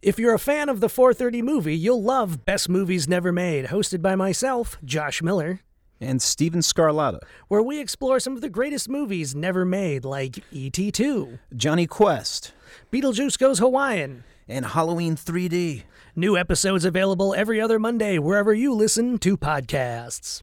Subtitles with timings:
[0.00, 4.00] If you're a fan of the 430 movie, you'll love Best Movies Never Made, hosted
[4.00, 5.58] by myself, Josh Miller,
[6.00, 10.92] and Steven Scarlatta, where we explore some of the greatest movies never made, like E.T.
[10.92, 12.52] 2, Jonny Quest,
[12.92, 15.82] Beetlejuice Goes Hawaiian, and Halloween 3D.
[16.14, 20.38] New episodes available every other Monday wherever you listen to podcasts.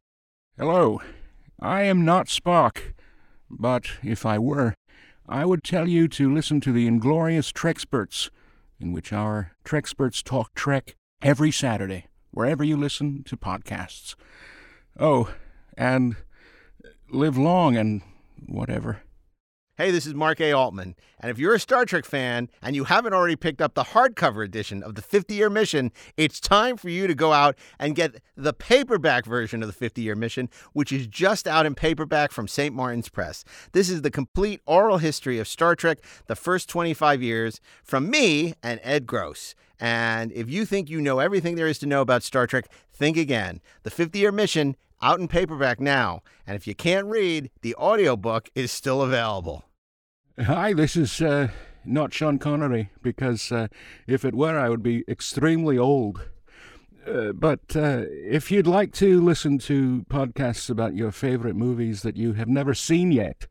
[0.57, 0.99] Hello,
[1.61, 2.93] I am not Spock,
[3.49, 4.75] but if I were,
[5.29, 8.29] I would tell you to listen to the Inglorious Trexperts,
[8.79, 14.15] in which our Trexperts talk Trek every Saturday, wherever you listen to podcasts.
[14.99, 15.33] Oh,
[15.77, 16.15] and
[17.09, 18.01] live long and
[18.45, 19.01] whatever.
[19.77, 20.53] Hey, this is Mark A.
[20.53, 20.95] Altman.
[21.19, 24.45] And if you're a Star Trek fan and you haven't already picked up the hardcover
[24.45, 28.21] edition of the 50 year mission, it's time for you to go out and get
[28.37, 32.47] the paperback version of the 50 year mission, which is just out in paperback from
[32.47, 32.73] St.
[32.73, 33.43] Martin's Press.
[33.73, 35.97] This is the complete oral history of Star Trek,
[36.27, 39.55] the first 25 years, from me and Ed Gross.
[39.77, 43.17] And if you think you know everything there is to know about Star Trek, think
[43.17, 43.59] again.
[43.83, 46.21] The 50 year mission out in paperback now.
[46.45, 49.65] And if you can't read, the audiobook is still available.
[50.39, 51.49] Hi, this is uh,
[51.85, 53.67] not Sean Connery, because uh,
[54.07, 56.29] if it were, I would be extremely old.
[57.07, 62.17] Uh, but uh, if you'd like to listen to podcasts about your favorite movies that
[62.17, 63.47] you have never seen yet,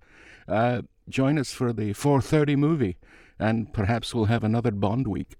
[0.48, 2.96] uh, join us for the 4:30 movie,
[3.38, 5.36] and perhaps we'll have another Bond week.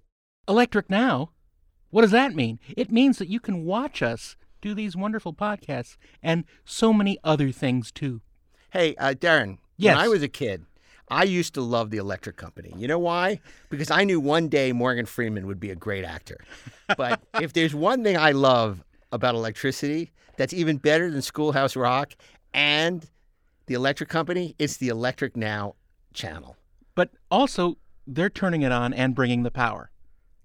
[0.49, 1.31] Electric Now?
[1.91, 2.59] What does that mean?
[2.77, 7.53] It means that you can watch us do these wonderful podcasts and so many other
[7.53, 8.23] things too.
[8.71, 9.59] Hey, uh, Darren.
[9.77, 9.95] Yes.
[9.95, 10.65] When I was a kid,
[11.11, 12.73] I used to love the electric company.
[12.75, 13.41] You know why?
[13.69, 16.39] Because I knew one day Morgan Freeman would be a great actor.
[16.97, 22.15] But if there's one thing I love about electricity that's even better than Schoolhouse Rock
[22.55, 23.07] and
[23.67, 25.75] the electric company, it's the Electric Now
[26.15, 26.57] channel.
[26.95, 29.91] But also, they're turning it on and bringing the power.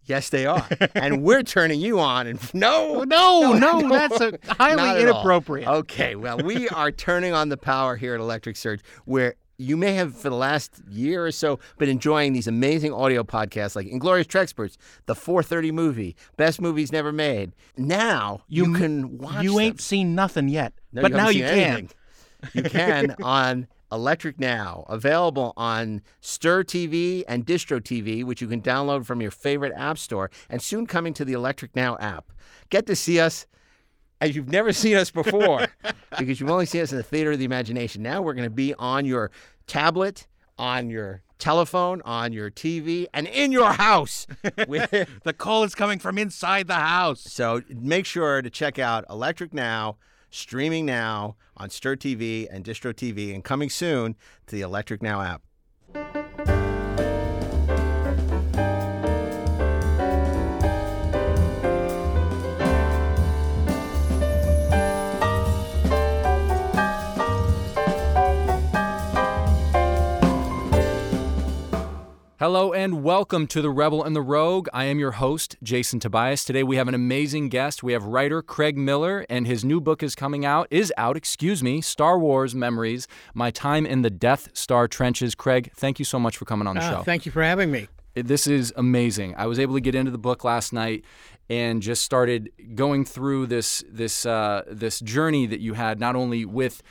[0.10, 0.68] Yes, they are.
[0.96, 2.26] and we're turning you on.
[2.26, 5.68] And no, oh, no, no, no that's a highly inappropriate.
[5.68, 9.94] Okay, well, we are turning on the power here at Electric Surge, where you may
[9.94, 14.26] have for the last year or so been enjoying these amazing audio podcasts like Inglorious
[14.26, 17.52] Trexperts, the 430 movie, Best Movies Never Made.
[17.78, 19.44] Now you, you can watch.
[19.44, 19.60] You them.
[19.62, 21.90] ain't seen nothing yet, no, but now you can.
[22.54, 28.62] You can on Electric Now, available on Stirr TV and Distro TV, which you can
[28.62, 32.32] download from your favorite app store, and soon coming to the Electric Now app.
[32.70, 33.46] Get to see us
[34.22, 35.68] as you've never seen us before
[36.18, 38.04] because you've only seen us in the theater of the imagination.
[38.04, 39.32] Now we're going to be on your
[39.68, 44.28] tablet, on your telephone, on your TV, and in your house.
[44.44, 47.22] the call is coming from inside the house.
[47.22, 49.98] So make sure to check out Electric Now
[50.30, 54.16] streaming now on Stirr TV and Distro TV, and coming soon
[54.48, 55.42] to the Electric Now app.
[72.40, 74.70] Hello and welcome to The Rebel and the Rogue.
[74.72, 76.46] I am your host, Jason Tobias.
[76.46, 77.84] Today we have an amazing guest.
[77.84, 81.62] We have writer Craig Miller, and his new book is coming out, is out, excuse
[81.62, 85.36] me, Star Wars Memories My Time in the Death Star Trenches.
[85.36, 87.04] Craig, thank you so much for coming on the uh, show.
[87.04, 87.90] Thank you for having me.
[88.16, 89.36] This is amazing.
[89.38, 91.04] I was able to get into the book last night
[91.50, 96.46] and just started going through this this uh, this journey that you had not only
[96.46, 96.84] with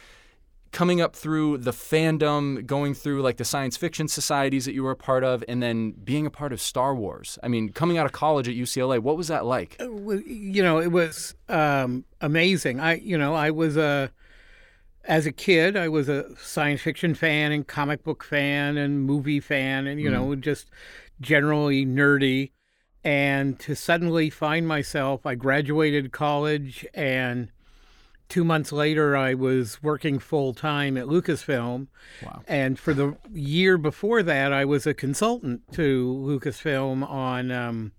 [0.73, 4.91] coming up through the fandom, going through like the science fiction societies that you were
[4.91, 7.39] a part of, and then being a part of Star Wars.
[7.43, 9.77] I mean, coming out of college at UCLA, what was that like?
[9.81, 9.89] Uh,
[10.27, 12.81] you know, it was um, amazing.
[12.81, 14.11] I, you know, I was a
[15.05, 19.41] as a kid, I was a science fiction fan and comic book fan and movie
[19.41, 20.13] fan, and you mm.
[20.13, 20.71] know, just
[21.21, 22.53] generally nerdy.
[23.05, 27.51] And to suddenly find myself, I graduated college and
[28.29, 31.89] two months later, I was working full time at Lucasfilm.
[32.25, 32.43] Wow.
[32.47, 37.93] And for the year before that, I was a consultant to Lucasfilm on um,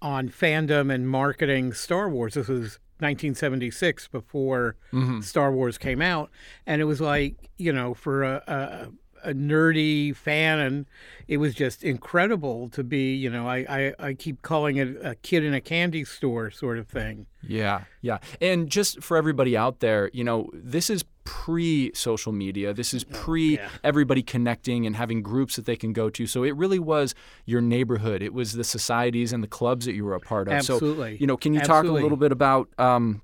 [0.00, 2.34] on fandom and marketing Star Wars.
[2.34, 5.20] This was 1976 before mm-hmm.
[5.20, 6.30] Star Wars came out,
[6.66, 8.88] and it was like you know for a, a
[9.22, 10.86] a nerdy fan, and
[11.28, 13.14] it was just incredible to be.
[13.14, 16.78] You know, I I, I keep calling it a kid in a candy store sort
[16.78, 17.26] of thing.
[17.42, 22.72] Yeah, yeah, and just for everybody out there, you know, this is pre social media.
[22.72, 23.68] This is pre yeah.
[23.84, 26.26] everybody connecting and having groups that they can go to.
[26.26, 27.14] So it really was
[27.46, 28.22] your neighborhood.
[28.22, 30.54] It was the societies and the clubs that you were a part of.
[30.54, 31.16] Absolutely.
[31.16, 31.88] So, you know, can you Absolutely.
[31.88, 33.22] talk a little bit about um,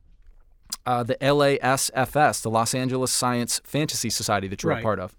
[0.86, 5.14] uh, the LASFS, the Los Angeles Science Fantasy Society that you're a part of.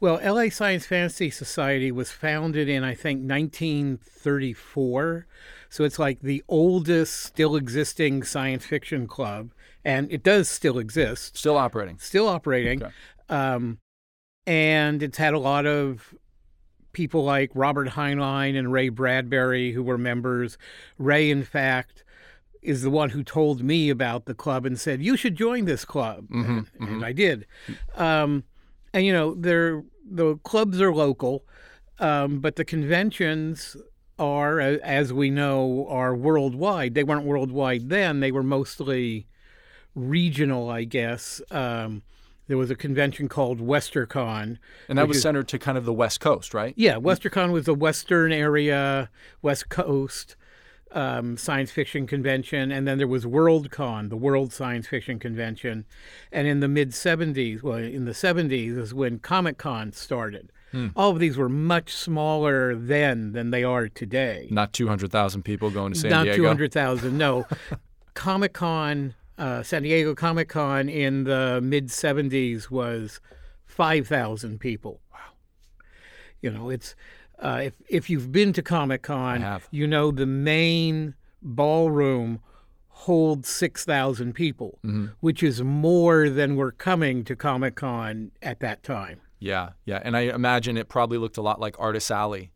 [0.00, 5.26] Well, LA Science Fantasy Society was founded in, I think, 1934.
[5.68, 9.50] So it's like the oldest still existing science fiction club.
[9.84, 11.98] And it does still exist, Still operating.
[11.98, 12.82] still operating.
[12.82, 12.92] Okay.
[13.28, 13.78] Um,
[14.46, 16.14] and it's had a lot of
[16.92, 20.58] people like Robert Heinlein and Ray Bradbury who were members.
[20.98, 22.04] Ray, in fact,
[22.62, 25.84] is the one who told me about the club and said, You should join this
[25.84, 26.26] club.
[26.30, 27.46] and, and I did.
[27.96, 28.44] Um,
[28.92, 31.44] and, you know, they're, the clubs are local,
[31.98, 33.76] um, but the conventions
[34.18, 36.94] are, as we know, are worldwide.
[36.94, 39.26] They weren't worldwide then, they were mostly
[39.94, 41.40] regional, I guess.
[41.50, 42.02] Um,
[42.48, 44.58] there was a convention called WesterCon.
[44.88, 46.74] And that was is- centered to kind of the West Coast, right?
[46.76, 49.08] Yeah, WesterCon was the Western area,
[49.40, 50.36] West Coast
[50.92, 55.84] um, science fiction convention, and then there was WorldCon, the World Science Fiction Convention,
[56.32, 60.50] and in the mid '70s, well, in the '70s is when Comic Con started.
[60.94, 64.46] All of these were much smaller then than they are today.
[64.52, 66.30] Not 200,000 people going to San Diego.
[66.30, 67.18] Not two hundred thousand.
[67.18, 67.44] No,
[68.14, 73.20] Comic Con, uh, San Diego Comic Con in the mid '70s was
[73.66, 75.00] five thousand people.
[75.12, 75.18] Wow.
[76.40, 76.94] You know, it's
[77.40, 82.40] uh, if if you've been to Comic Con, you know the main ballroom
[82.88, 85.06] holds six thousand people, Mm-hmm.
[85.20, 89.20] which is more than were coming to Comic Con at that time.
[89.38, 90.00] Yeah, yeah.
[90.04, 92.50] And I imagine it probably looked a lot like Artist Alley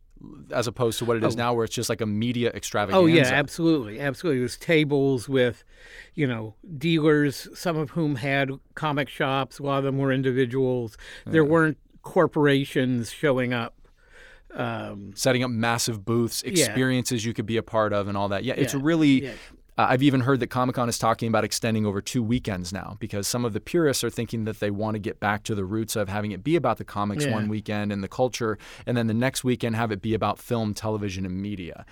[0.51, 2.99] as opposed to what it is now, where it's just like a media extravaganza.
[3.03, 4.39] Oh yeah, absolutely, absolutely.
[4.41, 5.65] There's tables with,
[6.15, 9.59] you know, dealers, some of whom had comic shops.
[9.59, 10.97] A lot of them were individuals.
[11.27, 13.75] There weren't corporations showing up.
[14.55, 18.45] Um, Setting up massive booths, experiences you could be a part of, and all that.
[18.45, 19.25] Yeah, it's Yeah, really.
[19.25, 19.33] yeah.
[19.77, 22.97] Uh, I've even heard that Comic Con is talking about extending over two weekends now
[23.01, 25.65] because some of the purists are thinking that they want to get back to the
[25.65, 27.33] roots of having it be about the comics Yeah.
[27.33, 28.57] one weekend and the culture,
[28.87, 31.85] and then the next weekend have it be about film, television, and media.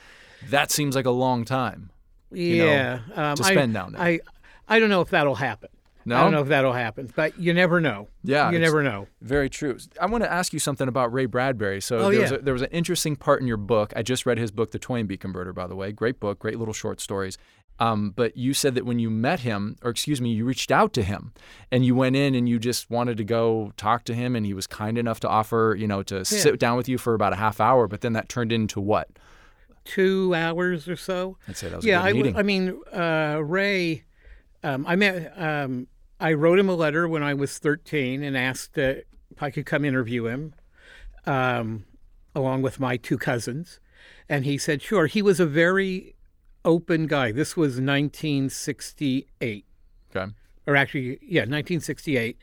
[0.48, 1.90] That seems like a long time.
[2.30, 4.00] know, yeah, um, to I- spend down there.
[4.00, 4.20] I,
[4.68, 5.68] I don't know if that'll happen.
[6.04, 6.16] No?
[6.16, 8.08] I don't know if that'll happen, but you never know.
[8.24, 9.06] Yeah, you never know.
[9.20, 9.78] Very true.
[10.00, 11.80] I want to ask you something about Ray Bradbury.
[11.80, 13.92] So Oh, there, was a, there was an interesting part in your book.
[13.94, 15.92] I just read his book, The Toynbee Convector, by the way.
[15.92, 17.38] Great book, great little short stories.
[17.78, 20.92] Um, but you said that when you met him, or excuse me, you reached out
[20.92, 21.32] to him
[21.72, 24.54] and you went in and you just wanted to go talk to him, and he
[24.54, 27.36] was kind enough to offer, you know, to sit down with you for about a
[27.36, 27.88] half hour.
[27.88, 29.08] But then that turned into what?
[29.84, 31.38] Two hours or so.
[31.48, 32.38] I'd say that was yeah, a good I, w- meeting.
[32.38, 34.04] I mean, uh, Ray,
[34.62, 35.88] um, I met, um,
[36.22, 38.94] I wrote him a letter when I was 13 and asked uh,
[39.32, 40.54] if I could come interview him,
[41.26, 41.84] um,
[42.32, 43.80] along with my two cousins.
[44.28, 45.08] And he said, sure.
[45.08, 46.14] He was a very
[46.64, 47.32] open guy.
[47.32, 49.64] This was 1968
[50.14, 50.32] okay.
[50.64, 52.38] or actually, yeah, 1968.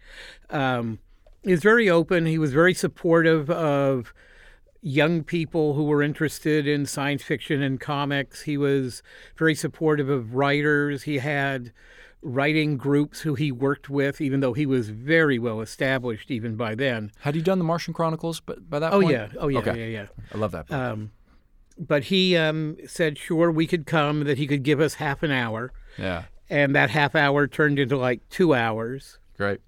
[0.50, 1.00] Um,
[1.44, 2.26] he was very open.
[2.26, 4.14] He was very supportive of
[4.82, 8.42] young people who were interested in science fiction and comics.
[8.42, 9.02] He was
[9.38, 11.04] very supportive of writers.
[11.04, 11.72] He had
[12.22, 16.76] writing groups who he worked with, even though he was very well established even by
[16.76, 17.12] then.
[17.22, 19.12] Had you done the Martian Chronicles by, by that Oh point?
[19.14, 19.80] yeah, oh yeah, Okay.
[19.92, 20.08] yeah, yeah.
[20.34, 20.78] I love that book.
[20.78, 21.12] Um,
[21.78, 24.26] but he um, said, sure, we could come.
[24.26, 26.24] That he could give us half an hour, yeah.
[26.50, 29.18] and that half hour turned into like two hours.
[29.38, 29.62] Great.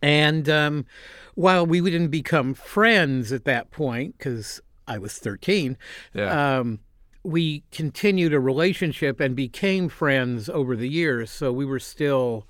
[0.00, 0.86] And um,
[1.34, 5.76] while we didn't become friends at that point, because I was 13,
[6.14, 6.58] Yeah.
[6.58, 6.80] um,
[7.24, 11.30] we continued a relationship and became friends over the years.
[11.30, 12.46] So we were still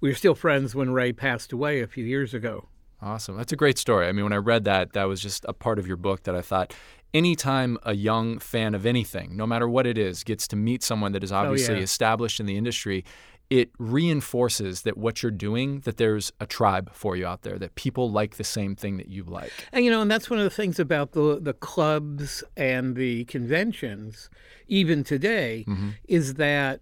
[0.00, 2.68] we were still friends when Ray passed away a few years ago.
[3.02, 3.36] Awesome.
[3.36, 4.08] That's a great story.
[4.08, 6.34] I mean, when I read that, that was just a part of your book that
[6.34, 6.74] I thought
[7.14, 11.12] anytime a young fan of anything, no matter what it is, gets to meet someone
[11.12, 11.82] that is oh, obviously yeah.
[11.82, 13.04] established in the industry,
[13.50, 17.74] it reinforces that what you're doing, that there's a tribe for you out there, that
[17.74, 19.52] people like the same thing that you like.
[19.72, 23.24] And you know, and that's one of the things about the the clubs and the
[23.24, 24.30] conventions,
[24.68, 25.66] even today,
[26.06, 26.80] is that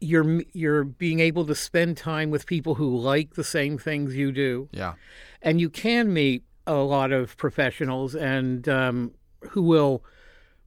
[0.00, 4.32] you're you're being able to spend time with people who like the same things you
[4.32, 4.68] do.
[4.72, 4.94] Yeah.
[5.42, 9.12] and you can meet a lot of professionals and um,
[9.50, 10.02] who will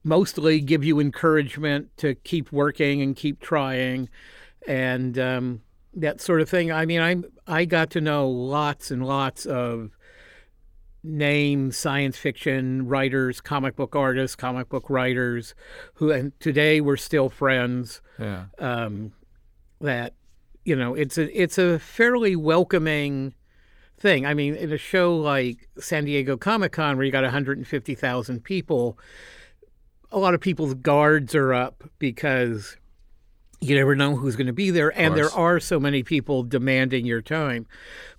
[0.03, 4.07] mostly give you encouragement to keep working and keep trying
[4.67, 5.61] and um,
[5.93, 6.71] that sort of thing.
[6.71, 7.15] I mean, I
[7.47, 9.91] I got to know lots and lots of
[11.03, 15.55] name science fiction writers, comic book artists, comic book writers,
[15.95, 18.45] who and today we're still friends Yeah.
[18.59, 19.13] um,
[19.81, 20.13] that
[20.65, 23.33] you know it's a it's a fairly welcoming
[23.97, 24.25] thing.
[24.25, 28.97] I mean, in a show like San Diego Comic Con, where you got 150,000 people,
[30.11, 32.77] a lot of people's guards are up because
[33.61, 37.05] you never know who's going to be there, and there are so many people demanding
[37.05, 37.67] your time.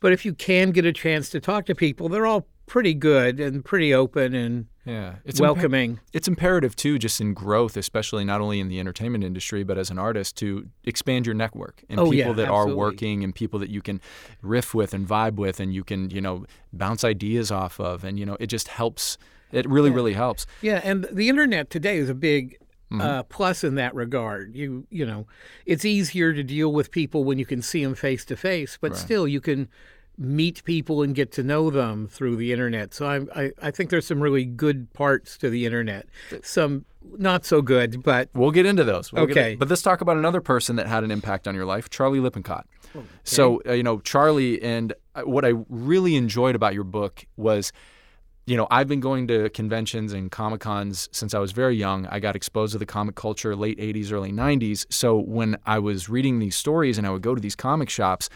[0.01, 3.41] But if you can get a chance to talk to people, they're all pretty good
[3.41, 5.99] and pretty open and Yeah, it's impa- welcoming.
[6.13, 9.91] it's imperative too, just in growth, especially not only in the entertainment industry, but as
[9.91, 13.59] an artist, to expand your network and Oh, people yeah, that are working and people
[13.59, 14.01] that you can
[14.41, 18.19] riff with and vibe with, and you can you know bounce ideas off of, and
[18.21, 19.19] you know it just helps.
[19.51, 20.47] It really, really helps.
[20.63, 22.57] Yeah, and the internet today is a big
[22.91, 23.01] Mm-hmm.
[23.01, 24.55] uh, plus in that regard.
[24.57, 25.27] You you know,
[25.65, 28.97] it's easier to deal with people when you can see them face to face, but
[28.97, 29.69] still you can
[30.19, 32.93] meet people and get to know them through the internet.
[32.93, 36.07] So I, I I think there's some really good parts to the internet,
[36.43, 36.85] some
[37.17, 39.13] not so good, but We'll get into those.
[39.13, 39.53] We'll Okay.
[39.53, 42.21] in- but let's talk about another person that had an impact on your life, Charlie
[42.21, 42.67] Lippincott.
[43.23, 47.73] So, uh, you know, Charlie, and uh, what I really enjoyed about your book was,
[48.51, 52.07] you know, I've been going to conventions and Comic Cons since I was very young.
[52.09, 54.87] I got exposed to the comic culture late 80s, early 90s.
[54.91, 58.29] So when I was reading these stories and I would go to these comic shops,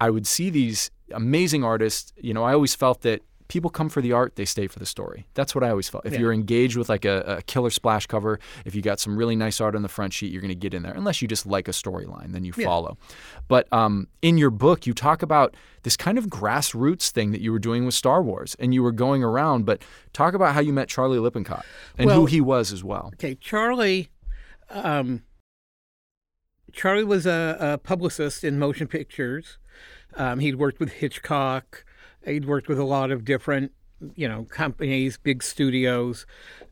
[0.00, 2.12] I would see these amazing artists.
[2.16, 4.86] You know, I always felt that people come for the art, they stay for the
[4.86, 5.26] story.
[5.34, 6.04] That's what I always felt.
[6.06, 6.20] If Yeah.
[6.20, 9.60] you're engaged with like a, a killer splash cover, if you got some really nice
[9.60, 10.94] art on the front sheet, you're going to get in there.
[10.94, 12.96] Unless you just like a storyline, then you follow.
[13.48, 17.52] But um, in your book, you talk about this kind of grassroots thing that you
[17.52, 19.64] were doing with Star Wars, and you were going around.
[19.66, 21.64] But talk about how you met Charlie Lippincott
[21.98, 23.10] and who he was as well.
[23.14, 24.08] Okay, Charlie.
[24.70, 25.22] Um,
[26.72, 29.58] Charlie was a, a publicist in motion pictures.
[30.16, 31.84] Um, he'd worked with Hitchcock.
[32.26, 33.72] He'd worked with a lot of different,
[34.14, 36.26] you know, companies, big studios,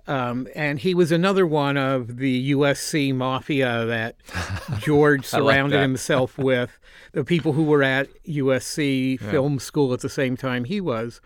[0.07, 4.17] um, and he was another one of the USC mafia that
[4.81, 5.83] George I like surrounded that.
[5.83, 6.79] himself with.
[7.13, 11.21] The people who were at USC film school at the same time he was.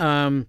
[0.00, 0.46] Um,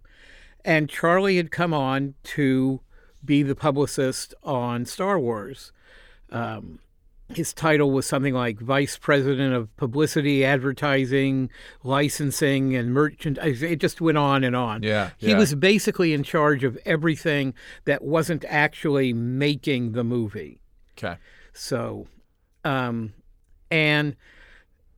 [0.64, 2.82] and Charlie had come on to
[3.26, 5.72] be the publicist on Star Wars.
[6.32, 6.80] Um,
[7.34, 11.50] his title was something like Vice President of Publicity, Advertising,
[11.84, 13.62] Licensing, and Merchandise.
[13.62, 14.84] It just went on and on.
[14.84, 15.38] Yeah, He yeah.
[15.38, 17.54] was basically in charge of everything
[17.86, 20.62] that wasn't actually making the movie.
[20.98, 21.18] Okay.
[21.54, 22.08] So,
[22.64, 23.14] um,
[23.70, 24.16] and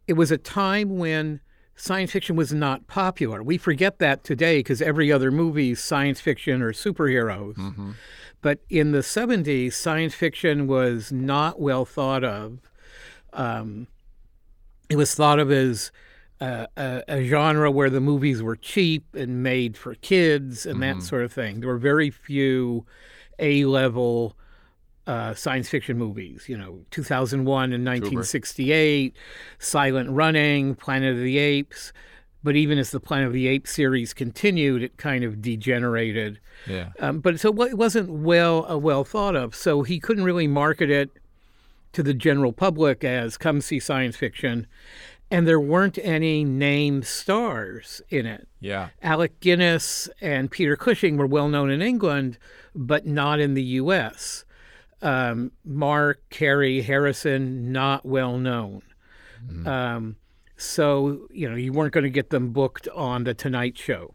[0.07, 1.41] it was a time when
[1.75, 3.43] science fiction was not popular.
[3.43, 7.57] We forget that today because every other movie is science fiction or superheroes.
[8.41, 12.60] But in the 70s, science fiction was not well thought of.
[13.33, 13.88] Um,
[14.89, 15.91] it was thought of as
[16.41, 21.03] uh, a, a genre where the movies were cheap and made for kids and that
[21.03, 21.60] sort of thing.
[21.60, 22.86] There were very few
[23.38, 24.36] A level
[25.05, 26.45] uh, science fiction movies.
[26.48, 29.15] You know, 2001 and 1968,
[29.60, 31.93] Silent Running, Planet of the Apes.
[32.43, 36.39] But even as the Planet of the Apes series continued, it kind of degenerated.
[36.67, 36.89] Yeah.
[37.00, 39.55] Um, but so it wasn't well uh, well thought of.
[39.55, 41.12] So he couldn't really market it
[41.93, 44.65] to the general public as come see science fiction,
[45.29, 48.48] and there weren't any named stars in it.
[48.60, 48.89] Yeah.
[49.01, 52.38] Alec Guinness and Peter Cushing were well known in England,
[52.74, 54.45] but not in the U.S.
[55.01, 58.81] Um, Mark, Carrie, Harrison, not well known.
[59.65, 60.15] Um,
[60.61, 64.13] so you know you weren't going to get them booked on the Tonight Show.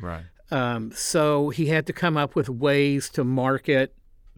[0.00, 0.24] Right.
[0.50, 3.94] Um, so he had to come up with ways to market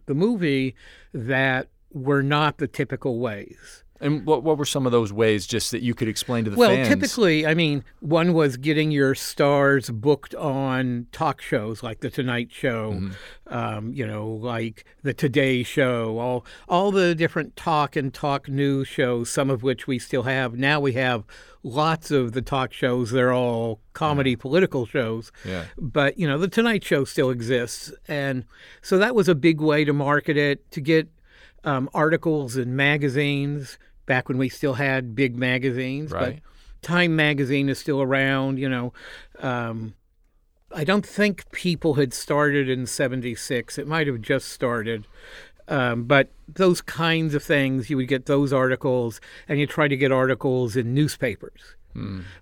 [0.06, 0.74] the movie
[1.12, 3.84] that were not the typical ways.
[4.00, 6.56] And what what were some of those ways, just that you could explain to the
[6.56, 6.88] well, fans?
[6.88, 12.50] typically, I mean, one was getting your stars booked on talk shows like the Tonight
[12.52, 13.54] Show, Mm-hmm.
[13.54, 18.86] um, you know, like the Today Show, all all the different talk and talk news
[18.86, 20.54] shows, some of which we still have.
[20.56, 21.24] Now we have
[21.64, 23.10] lots of the talk shows.
[23.10, 25.32] They're all comedy, political shows.
[25.44, 25.64] Yeah.
[25.76, 28.44] But you know, the Tonight Show still exists, and
[28.80, 31.08] so that was a big way to market it to get
[31.64, 33.78] um, articles in magazines
[34.08, 36.10] back when we still had big magazines.
[36.10, 36.42] Right.
[36.42, 36.42] But
[36.80, 38.58] Time magazine is still around.
[38.58, 38.92] You know,
[39.38, 39.94] um,
[40.74, 43.78] I don't think People had started in '76.
[43.78, 45.06] It might have just started.
[45.68, 49.96] Um, but those kinds of things, you would get those articles, and you try to
[49.96, 51.76] get articles in newspapers.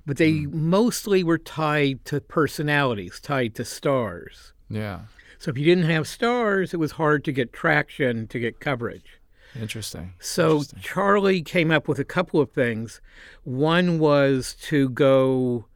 [0.04, 4.52] But they mostly were tied to personalities, tied to stars.
[4.68, 5.00] Yeah.
[5.38, 9.15] So if you didn't have stars, it was hard to get traction, to get coverage.
[9.60, 10.14] Interesting.
[10.20, 10.80] So Interesting.
[10.82, 13.00] Charlie came up with a couple of things.
[13.44, 15.66] One was to go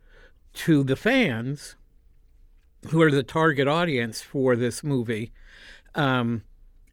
[0.55, 1.77] to the fans,
[2.89, 5.33] who are the target audience for this movie,
[5.95, 6.43] um,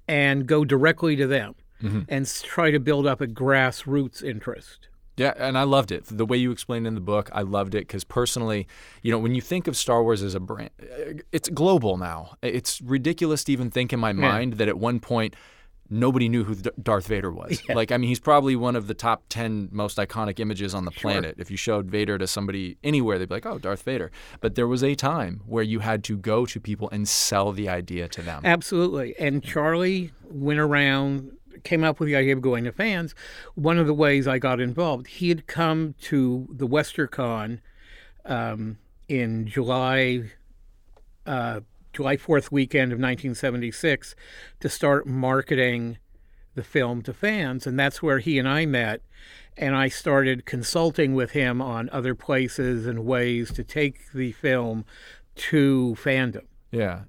[0.08, 2.01] and go directly to them Mm-hmm.
[2.10, 4.88] and try to build up a grassroots interest.
[5.15, 6.06] Yeah, and I loved it.
[6.06, 8.67] The way you explained in the book, I loved it because personally,
[9.03, 10.72] you know, when you think of Star Wars as a brand,
[11.32, 12.36] it's global now.
[12.41, 15.36] It's ridiculous to even think in my mind that at one point
[15.89, 17.62] nobody knew who Darth Vader was.
[17.77, 20.91] Like, I mean, he's probably one of the top 10 most iconic images on the
[20.91, 21.36] planet.
[21.38, 24.10] If you showed Vader to somebody anywhere, they'd be like, oh, Darth Vader.
[24.39, 27.70] But there was a time where you had to go to people and sell the
[27.70, 28.41] idea to them.
[28.46, 29.15] Absolutely.
[29.20, 31.32] And Charlie went around,
[31.63, 33.13] came up with the idea of going to fans.
[33.53, 37.60] One of the ways I got involved, he had come to the WesterCon
[38.25, 38.77] um,
[39.08, 40.32] in July,
[41.25, 41.62] uh,
[41.98, 44.16] July 4th weekend of 1976
[44.60, 45.98] to start marketing
[46.54, 47.66] the film to fans.
[47.66, 49.01] And that's where he and I met.
[49.58, 54.86] And I started consulting with him on other places and ways to take the film
[55.38, 56.46] to fandom.
[56.70, 57.06] Yeah.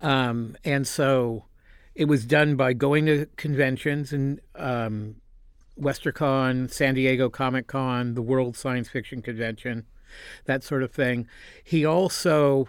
[0.00, 1.46] Um, and so
[1.96, 5.16] it was done by going to conventions and um,
[5.76, 9.86] WesterCon, San Diego Comic Con, the World Science Fiction Convention,
[10.44, 11.26] that sort of thing.
[11.64, 12.68] He also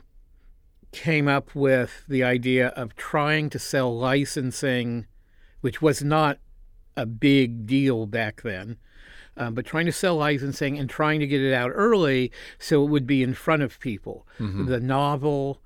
[0.94, 5.06] came up with the idea of trying to sell licensing,
[5.62, 6.40] which was not
[6.96, 8.78] a big deal back then.
[9.36, 12.90] Um, but trying to sell licensing and trying to get it out early so it
[12.90, 14.28] would be in front of people.
[14.40, 15.60] The novel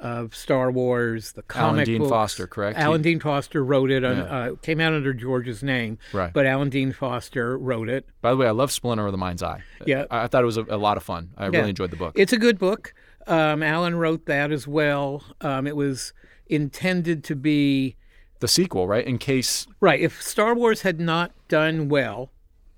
[0.00, 2.10] of Star Wars, the comic Alan Dean books.
[2.10, 2.76] Foster, correct?
[2.76, 4.02] Alan Dean Foster wrote it.
[4.02, 4.22] On, Yeah.
[4.24, 6.32] uh, came out under George's name, Right.
[6.32, 8.08] but Alan Dean Foster wrote it.
[8.20, 9.62] By the way, I love Splinter of the Mind's Eye.
[9.86, 10.06] Yeah.
[10.10, 11.30] I, I thought it was a, a lot of fun.
[11.36, 11.58] I Yeah.
[11.58, 12.14] really enjoyed the book.
[12.16, 12.92] It's a good book.
[13.26, 15.22] Um, Alan wrote that as well.
[15.40, 16.12] Um, it was
[16.46, 17.96] intended to be
[18.40, 19.06] the sequel, right?
[19.06, 20.00] In case, right.
[20.00, 22.30] If Star Wars had not done well,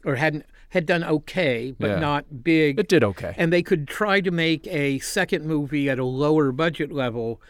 [0.05, 1.99] or hadn't had done okay, but Yeah.
[2.01, 3.35] not big, it did okay.
[3.39, 7.41] and they could try to make a second movie at a lower budget level.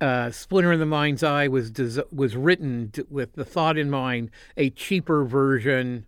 [0.00, 3.90] Uh, Splinter in the Mind's Eye was des- was written d- with the thought in
[3.90, 6.06] mind a cheaper version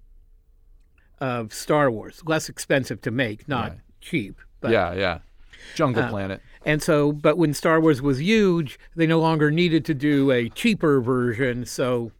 [1.20, 3.78] of Star Wars, less expensive to make, not Right.
[4.00, 4.40] cheap.
[4.60, 5.18] But, yeah, yeah.
[5.74, 6.40] Jungle Uh, Planet.
[6.64, 10.48] And so, but when Star Wars was huge, they no longer needed to do a
[10.50, 12.12] cheaper version, so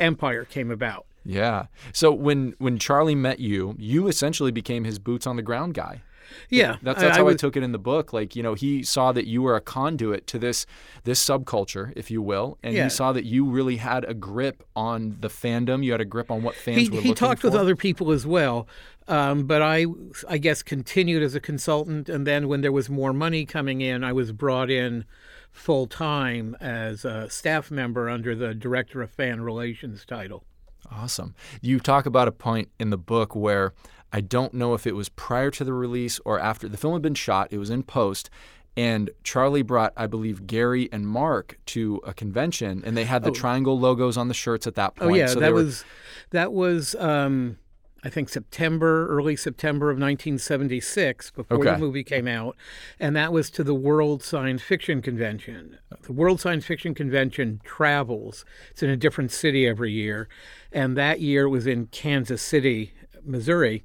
[0.00, 1.06] Empire came about.
[1.24, 1.66] Yeah.
[1.92, 6.02] So when when Charlie met you, you essentially became his boots on the ground guy.
[6.50, 8.12] Yeah, That's that's how I was- took it in the book.
[8.12, 10.66] Like you know, he saw that you were a conduit to this
[11.04, 12.84] this subculture, if you will, and Yeah.
[12.84, 15.84] he saw that you really had a grip on the fandom.
[15.84, 17.48] You had a grip on what fans he, were he talked for.
[17.48, 18.66] with other people as well
[19.08, 19.86] um, but I,
[20.28, 24.02] I guess continued as a consultant and then when there was more money coming in
[24.02, 25.04] i was brought in
[25.52, 30.44] full time as a staff member under the director of fan relations title
[30.90, 31.34] Awesome.
[31.60, 33.72] You talk about a point in the book where
[34.16, 36.70] I don't know if it was prior to the release or after.
[36.70, 38.30] The film had been shot, it was in post,
[38.74, 43.30] and Charlie brought, I believe, Gary and Mark to a convention, and they had the
[43.30, 45.02] triangle logos on the shirts at that point.
[45.04, 45.18] oh point.
[45.18, 45.84] yeah so that were, was
[46.30, 47.58] that was um,
[48.04, 51.72] i think september early september of 1976 before Okay.
[51.72, 52.56] the movie came out
[52.98, 58.46] and that was to the world science fiction convention the world science fiction convention travels
[58.70, 60.26] it's in a different city every year
[60.72, 62.92] and that year it was in kansas city
[63.24, 63.84] missouri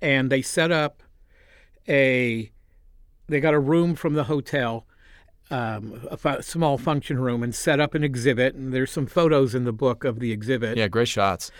[0.00, 1.02] and they set up
[1.88, 2.50] a
[3.28, 4.86] they got a room from the hotel
[5.50, 9.64] um, a small function room and set up an exhibit and there's some photos in
[9.64, 11.50] the book of the exhibit Yeah, great shots.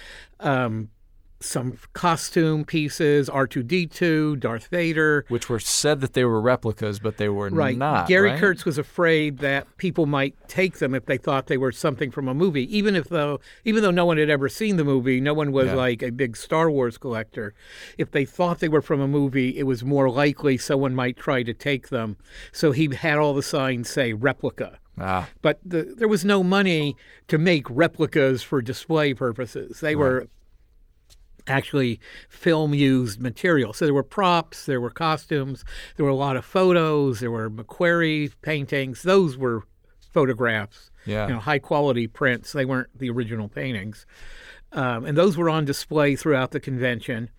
[0.40, 0.90] um,
[1.40, 7.28] some costume pieces r2d2 darth vader Which were said that they were replicas, but they
[7.28, 7.76] were Right.
[7.78, 8.08] not.
[8.08, 8.40] Gary right?
[8.40, 12.26] Kurtz was afraid that people might take them if they thought they were something from
[12.28, 15.32] a movie, even if though even though no one had ever seen the movie, no
[15.34, 15.74] one was Yeah.
[15.74, 17.54] like a big Star Wars collector.
[17.96, 21.42] If they thought they were from a movie, it was more likely someone might try
[21.44, 22.16] to take them.
[22.52, 24.78] So he had all the signs say replica.
[25.00, 26.96] Ah, But the, there was no money
[27.28, 29.78] to make replicas for display purposes.
[29.78, 30.26] They were
[31.48, 33.72] actually film used material.
[33.72, 35.64] So there were props, there were costumes,
[35.96, 39.02] there were a lot of photos, there were McQuarrie paintings.
[39.02, 39.64] Those were
[40.12, 41.26] photographs, yeah.
[41.26, 42.52] you know, high quality prints.
[42.52, 44.06] They weren't the original paintings.
[44.72, 47.30] Um, and those were on display throughout the convention.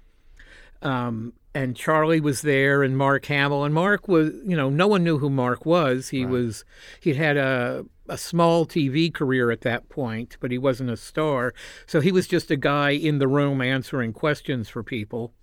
[0.81, 3.63] Um, and Charlie was there, and Mark Hamill.
[3.63, 6.09] And Mark was, you know, no one knew who Mark was.
[6.09, 6.63] He was,
[7.01, 11.53] he'd had a a small TV career at that point, but he wasn't a star.
[11.85, 15.33] So he was just a guy in the room answering questions for people.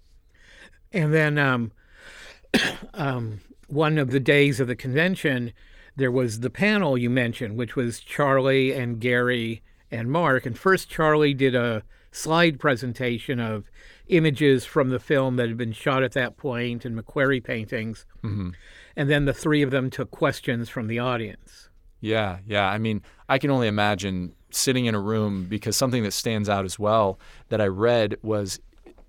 [0.93, 1.73] And then um,
[2.95, 5.53] um, one of the days of the convention,
[5.95, 10.45] there was the panel you mentioned, which was Charlie and Gary and Mark.
[10.45, 13.71] And first, Charlie did a slide presentation of
[14.09, 18.07] images from the film that had been shot at that point and McQuarrie paintings.
[18.23, 18.51] hmm
[18.97, 21.69] And then the three of them took questions from the audience.
[22.01, 22.69] Yeah, yeah.
[22.69, 26.65] I mean, I can only imagine sitting in a room because something that stands out
[26.65, 28.61] as well that I read was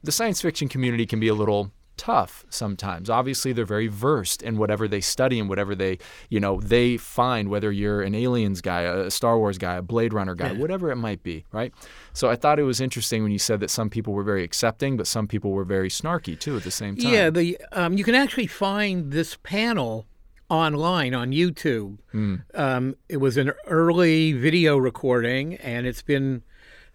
[0.03, 3.10] the science fiction community can be a little tough sometimes.
[3.10, 5.97] Obviously, they're very versed in whatever they study and whatever they,
[6.29, 10.13] you know, they find, whether you're an Aliens guy, a Star Wars guy, a Blade
[10.13, 11.73] Runner guy, whatever it might be, right?
[12.13, 14.97] So I thought it was interesting when you said that some people were very accepting,
[14.97, 17.12] but some people were very snarky too at the same time.
[17.12, 20.05] Yeah, the um, you can actually find this panel
[20.49, 21.97] online on YouTube.
[22.55, 26.43] Um, it was an early video recording, and it's been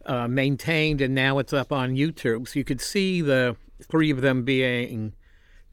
[0.07, 2.49] uh, maintained, and now it's up on YouTube.
[2.49, 5.13] So you could see the three of them being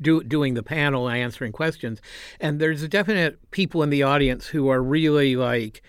[0.02, 2.02] do, doing the panel and answering questions.
[2.40, 5.82] And there's a definite people in the audience who are really like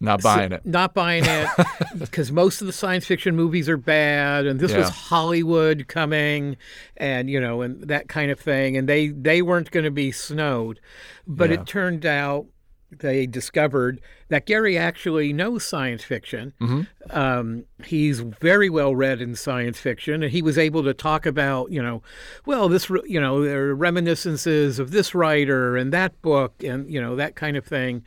[0.00, 0.64] Not buying it.
[0.64, 1.48] not buying it
[1.98, 6.56] because most of the science fiction movies are bad and this was hollywood coming
[6.98, 10.12] and you know and that kind of thing and they they weren't going to be
[10.12, 10.80] snowed
[11.26, 11.60] but Yeah.
[11.60, 12.46] it turned out
[12.90, 16.52] they discovered that Gary actually knows science fiction.
[16.60, 16.82] Mm-hmm.
[17.10, 21.70] Um, he's very well read in science fiction, and he was able to talk about,
[21.70, 22.02] you know,
[22.44, 27.00] well, this, you know, there are reminiscences of this writer and that book, and you
[27.00, 28.04] know that kind of thing,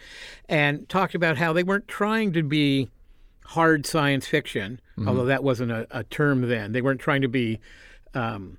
[0.48, 2.90] and talked about how they weren't trying to be
[3.46, 6.72] hard science fiction, although that wasn't a, a term then.
[6.72, 7.60] They weren't trying to be
[8.14, 8.58] um,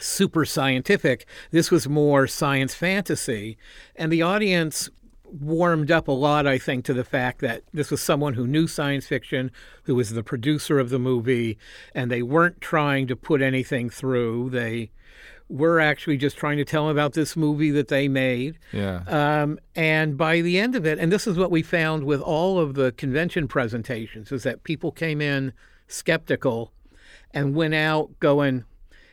[0.00, 1.26] super scientific.
[1.50, 3.56] This was more science fantasy.
[3.96, 4.90] And the audience
[5.32, 8.66] warmed up a lot, I think, to the fact that this was someone who knew
[8.66, 9.50] science fiction,
[9.84, 11.58] who was the producer of the movie,
[11.94, 14.50] and they weren't trying to put anything through.
[14.50, 14.90] They
[15.48, 18.58] were actually just trying to tell about this movie that they made.
[18.72, 19.02] Yeah.
[19.06, 22.58] Um, and by the end of it, and this is what we found with all
[22.58, 25.52] of the convention presentations, is that people came in
[25.88, 26.72] skeptical
[27.34, 28.64] and went out going,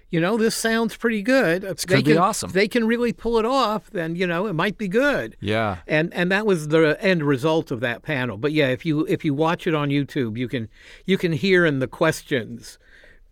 [0.09, 1.63] you know, this sounds pretty good.
[1.63, 4.77] It's gonna be awesome." They can really pull it off, then you know it might
[4.77, 5.35] be good.
[5.39, 5.77] Yeah.
[5.87, 8.37] And and that was the end result of that panel.
[8.37, 10.69] But yeah, if you if you watch it on YouTube, you can
[11.05, 12.79] you can hear in the questions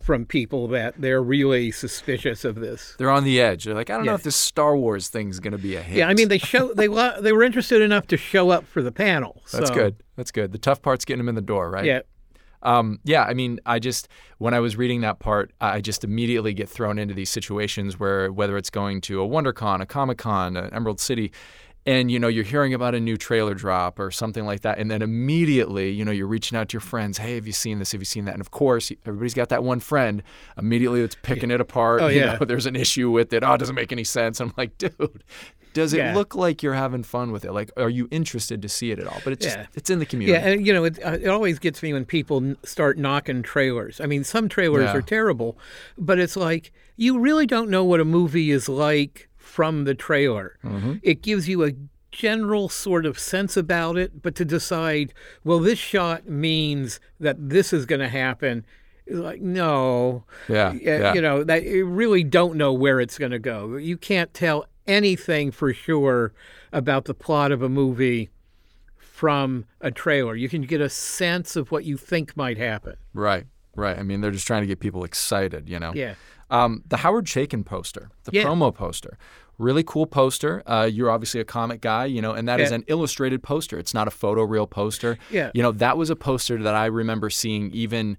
[0.07, 2.95] from people that they're really suspicious of this.
[2.97, 3.65] They're on the edge.
[3.65, 5.97] They're like, I don't know if this Star Wars thing's going to be a hit.
[5.97, 6.87] Yeah, I mean they show they
[7.19, 9.43] they were interested enough to show up for the panel.
[9.51, 9.97] That's good.
[10.15, 10.51] That's good.
[10.51, 11.85] The tough part's getting them in the door, right?
[11.85, 12.01] Yeah.
[12.63, 14.07] Um, yeah, I mean, I just
[14.39, 18.31] when I was reading that part, I just immediately get thrown into these situations where
[18.31, 21.31] whether it's going to a WonderCon, a Comic Con, an Emerald City,
[21.87, 24.91] and you know you're hearing about a new trailer drop or something like that, and
[24.91, 27.93] then immediately you know you're reaching out to your friends, hey, have you seen this?
[27.93, 28.33] Have you seen that?
[28.33, 30.21] And of course, everybody's got that one friend
[30.57, 32.01] immediately that's picking it apart.
[32.03, 32.33] Oh, you yeah.
[32.37, 33.43] know, there's an issue with it.
[33.43, 34.39] Oh, it doesn't make any sense.
[34.39, 35.23] I'm like, dude.
[35.73, 36.15] Does it Yeah.
[36.15, 37.51] look like you're having fun with it?
[37.51, 39.21] Like, are you interested to see it at all?
[39.23, 40.39] But it's just, it's in the community.
[40.39, 44.01] Yeah, and you know, it, uh, it always gets me when people start knocking trailers.
[44.01, 44.95] I mean, some trailers Yeah.
[44.95, 45.55] are terrible,
[45.95, 50.57] but it's like you really don't know what a movie is like from the trailer.
[50.63, 50.95] Mm-hmm.
[51.01, 51.71] It gives you a
[52.11, 57.73] general sort of sense about it, but to decide, well, this shot means that this
[57.73, 58.65] is going to happen.
[59.09, 61.13] Like no, Yeah, Yeah, yeah.
[61.13, 63.77] you know that you really don't know where it's going to go.
[63.77, 66.33] You can't tell anything for sure
[66.73, 68.29] about the plot of a movie
[68.97, 70.35] from a trailer.
[70.35, 72.97] You can get a sense of what you think might happen.
[73.13, 73.97] Right, right.
[73.97, 75.93] I mean, they're just trying to get people excited, you know.
[75.95, 76.15] Yeah.
[76.49, 78.43] Um, the Howard Chaykin poster, the Yeah.
[78.45, 79.17] promo poster,
[79.57, 80.63] really cool poster.
[80.65, 82.75] Uh, you're obviously a comic guy, you know, and that is Yeah.
[82.75, 83.77] an illustrated poster.
[83.79, 85.17] It's not a photoreal poster.
[85.31, 85.51] Yeah.
[85.53, 88.17] You know, that was a poster that I remember seeing even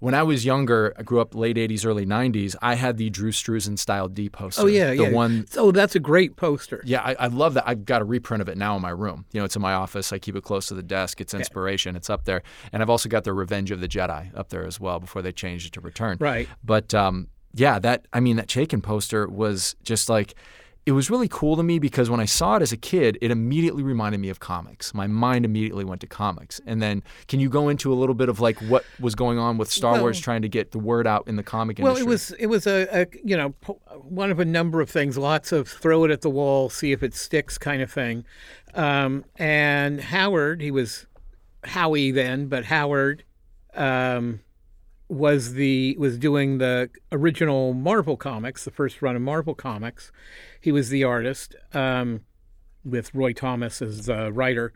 [0.00, 0.92] when I was younger.
[0.98, 2.54] I grew up late '80s, early '90s.
[2.60, 4.62] I had the Drew Struzan style D poster.
[4.62, 5.10] Oh yeah, the yeah.
[5.10, 6.82] one Oh, that's a great poster.
[6.84, 7.64] yeah, I, I love that.
[7.66, 9.24] I've got a reprint of it now in my room.
[9.32, 10.12] You know, it's in my office.
[10.12, 11.20] I keep it close to the desk.
[11.22, 11.96] It's inspiration.
[11.96, 14.78] It's up there, and I've also got the Revenge of the Jedi up there as
[14.78, 16.18] well before they changed it to Return.
[16.20, 16.48] Right.
[16.62, 20.34] But um, yeah, that I mean, that Chaykin poster was just like.
[20.86, 23.30] It was really cool to me because when I saw it as a kid, it
[23.30, 24.92] immediately reminded me of comics.
[24.92, 26.60] My mind immediately went to comics.
[26.66, 29.56] And then, can you go into a little bit of like what was going on
[29.56, 32.04] with Star Well- Wars trying to get the word out in the comic Well, industry?
[32.04, 33.54] Well, it was it was a, a you know
[34.02, 35.16] one of a number of things.
[35.16, 38.26] Lots of throw it at the wall, see if it sticks kind of thing.
[38.74, 41.06] Um, and Howard, he was
[41.64, 43.24] Howie then, but Howard
[43.72, 44.40] um,
[45.08, 50.10] was the was doing the original Marvel comics, the first run of Marvel comics.
[50.60, 52.22] He was the artist um,
[52.84, 54.72] with Roy Thomas as the writer,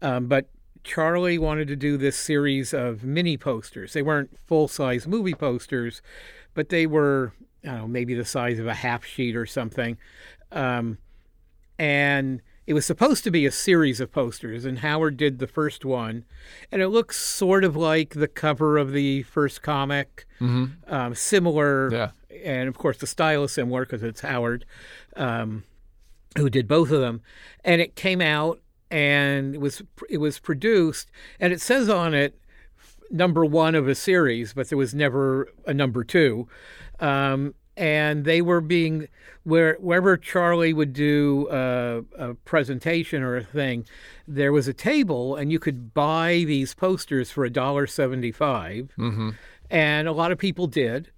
[0.00, 0.48] um, but
[0.84, 3.92] Charlie wanted to do this series of mini posters.
[3.92, 6.02] They weren't full size movie posters,
[6.54, 7.32] but they were
[7.64, 9.98] I don't know maybe the size of a half sheet or something.
[10.50, 10.98] Um,
[11.78, 12.42] and
[12.72, 16.24] it was supposed to be a series of posters, and Howard did the first one,
[16.72, 22.10] and it looks sort of like the cover of the first comic, um, similar, Yeah.
[22.42, 24.64] and of course the style is similar because it's Howard,
[25.16, 25.64] um,
[26.38, 27.20] who did both of them,
[27.62, 28.58] and it came out
[28.90, 32.38] and it was it was produced, and it says on it
[33.10, 36.48] number one of a series, but there was never a number two.
[37.00, 39.08] Um, and they were being
[39.44, 43.86] where wherever Charlie would do a, a presentation or a thing,
[44.28, 49.30] there was a table, and you could buy these posters for a dollar seventy-five, Mm-hmm.
[49.70, 51.10] and a lot of people did,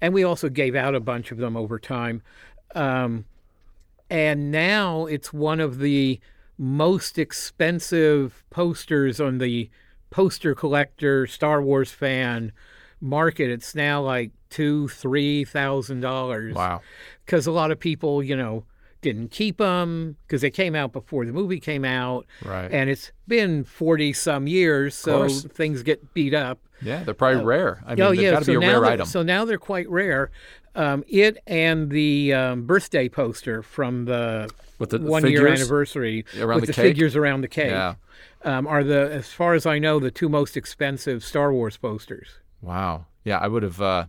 [0.00, 2.22] and we also gave out a bunch of them over time.
[2.74, 3.24] Um,
[4.10, 6.20] and now it's one of the
[6.56, 9.70] most expensive posters on the
[10.10, 12.52] poster collector Star Wars fan
[13.00, 13.50] market.
[13.50, 16.54] It's now like two, three thousand dollars.
[16.54, 16.82] Wow.
[17.24, 18.64] Because a lot of people, you know,
[19.00, 22.70] didn't keep them because they came out before the movie came out, Right.
[22.72, 26.58] and it's been forty some years, so things get beat up.
[26.82, 27.82] yeah, they're probably rare.
[27.86, 29.06] I mean, oh they've yeah, got to so be a now rare item.
[29.06, 30.30] So now they're quite rare.
[30.74, 36.66] Um, it and the um, birthday poster from the, the- one year anniversary around with
[36.66, 37.94] the the, figures around the cake Yeah.
[38.44, 42.28] um, are the, as far as I know, the two most expensive Star Wars posters.
[42.62, 43.06] Wow.
[43.24, 43.80] Yeah, I would have.
[43.80, 44.06] Uh,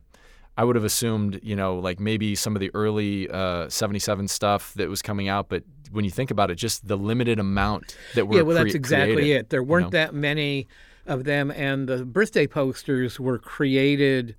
[0.60, 4.74] I would have assumed, you know, like maybe some of the early uh, '77 stuff
[4.74, 8.28] that was coming out, but when you think about it, just the limited amount that
[8.28, 9.50] were yeah, well, that's crea- exactly created, it.
[9.52, 9.92] There weren't know?
[9.92, 10.68] that many
[11.06, 14.36] of them, and the birthday posters were created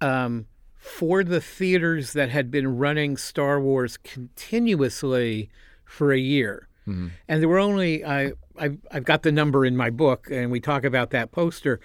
[0.00, 5.48] um, for the theaters that had been running Star Wars continuously
[5.84, 6.66] for a year.
[6.88, 7.06] Mm-hmm.
[7.28, 10.58] And there were only I I've, I've got the number in my book, and we
[10.58, 11.78] talk about that poster.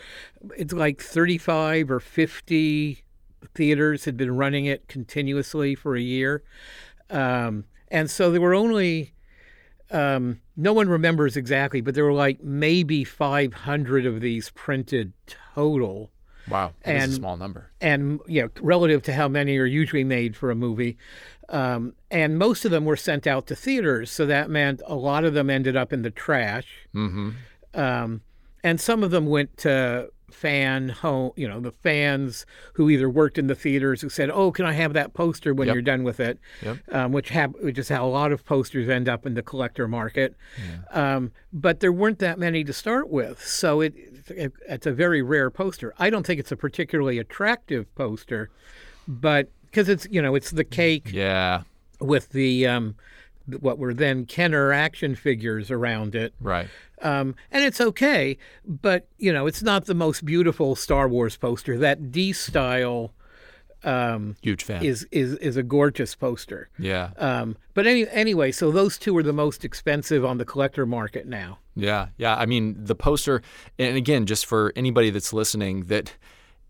[0.57, 3.04] It's like 35 or 50
[3.53, 6.43] theaters had been running it continuously for a year,
[7.09, 9.13] um, and so there were only
[9.91, 15.13] um, no one remembers exactly, but there were like maybe 500 of these printed
[15.53, 16.11] total.
[16.49, 17.71] Wow, and- a small number.
[17.81, 20.97] And you know, relative to how many are usually made for a movie,
[21.49, 25.23] um, and most of them were sent out to theaters, so that meant a lot
[25.25, 27.31] of them ended up in the trash, Mm-hmm.
[27.79, 28.21] um,
[28.63, 31.31] and some of them went to fan home.
[31.35, 34.73] You know, the fans who either worked in the theaters who said, "Oh, can I
[34.73, 35.73] have that poster when Yep.
[35.75, 36.77] you're done with it?" Yep.
[36.91, 39.87] um, which, hap- which is how a lot of posters end up in the collector
[39.87, 40.35] market.
[40.91, 43.93] Um, but there weren't that many to start with, so it,
[44.27, 45.93] it it's a very rare poster.
[45.97, 48.49] I don't think it's a particularly attractive poster,
[49.07, 51.63] but because it's you know it's the cake Yeah.
[51.99, 52.95] with the um,
[53.59, 56.33] what were then Kenner action figures around it.
[56.39, 56.67] Right.
[57.01, 61.77] Um, and it's okay, but you know it's not the most beautiful Star Wars poster.
[61.77, 63.13] That D style
[63.83, 64.83] um, Huge fan.
[64.83, 66.69] is is is a gorgeous poster.
[66.79, 67.11] yeah.
[67.17, 71.27] Um, but any, anyway, so those two are the most expensive on the collector market
[71.27, 71.59] now.
[71.75, 72.35] Yeah, yeah.
[72.35, 73.41] I mean, the poster,
[73.77, 76.15] and again, just for anybody that's listening, that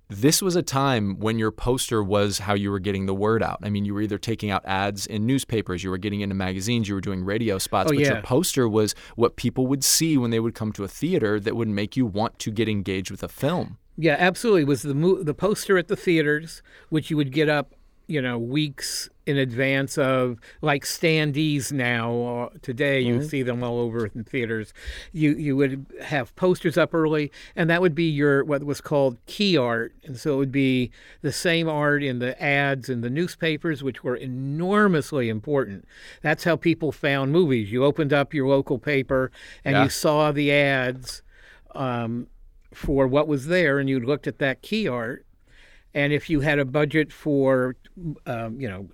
[0.09, 3.59] this was a time when your poster was how you were getting the word out.
[3.63, 6.87] I mean, you were either taking out ads in newspapers, you were getting into magazines,
[6.87, 10.31] you were doing radio spots, Oh, but your poster was what people would see when
[10.31, 13.23] they would come to a theater that would make you want to get engaged with
[13.23, 13.77] a film.
[13.97, 14.63] Yeah, absolutely.
[14.63, 17.73] It was the mo- the poster at the theaters, which you would get up,
[18.07, 22.49] you know, weeks in advance of, like standees now.
[22.53, 24.73] Uh, today, you see them all over in theaters.
[25.11, 29.17] You you would have posters up early, and that would be your what was called
[29.25, 30.91] key art, and so it would be
[31.21, 35.85] the same art in the ads in the newspapers, which were enormously important.
[36.21, 37.71] That's how people found movies.
[37.71, 39.31] You opened up your local paper,
[39.63, 39.83] and Yeah.
[39.83, 41.23] you saw the ads.
[41.73, 42.27] Um,
[42.73, 45.24] for what was there, and you looked at that key art,
[45.95, 47.77] and if you had a budget for,
[48.27, 48.89] um, you know,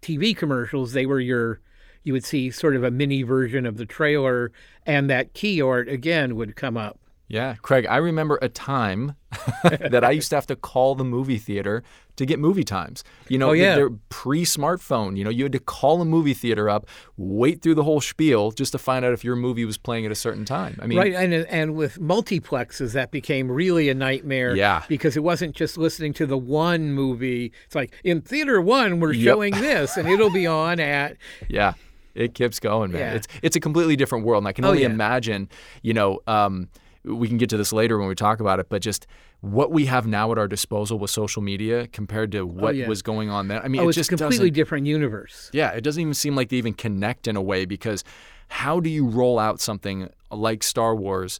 [0.00, 1.60] TV commercials, they were your,
[2.04, 4.50] you would see sort of a mini version of the trailer,
[4.86, 6.98] and that key art again would come up.
[7.28, 9.14] Yeah, Craig, I remember a time
[9.62, 11.82] that I used to have to call the movie theater
[12.16, 13.04] to get movie times.
[13.28, 13.74] You know, Oh, yeah.
[13.74, 15.16] they're pre-smartphone.
[15.16, 16.86] You know, you had to call a movie theater up,
[17.16, 20.12] wait through the whole spiel just to find out if your movie was playing at
[20.12, 20.78] a certain time.
[20.82, 24.54] I mean, right, and and with multiplexes, that became really a nightmare.
[24.56, 24.84] Yeah.
[24.88, 27.52] because it wasn't just listening to the one movie.
[27.66, 29.24] It's like in theater one, we're Yep.
[29.24, 31.16] showing this, and it'll be on at
[31.48, 31.74] yeah,
[32.14, 33.00] it keeps going, man.
[33.00, 33.12] Yeah.
[33.14, 34.88] It's it's a completely different world, and I can Oh, only yeah.
[34.88, 35.48] imagine.
[35.82, 36.68] You know, um,
[37.14, 39.06] we can get to this later when we talk about it, but just
[39.40, 42.88] what we have now at our disposal with social media compared to what Oh, yeah.
[42.88, 43.60] was going on then.
[43.62, 45.50] I mean, oh, it it's just a completely different universe.
[45.52, 48.04] Yeah, it doesn't even seem like they even connect in a way because
[48.48, 51.38] how do you roll out something like Star Wars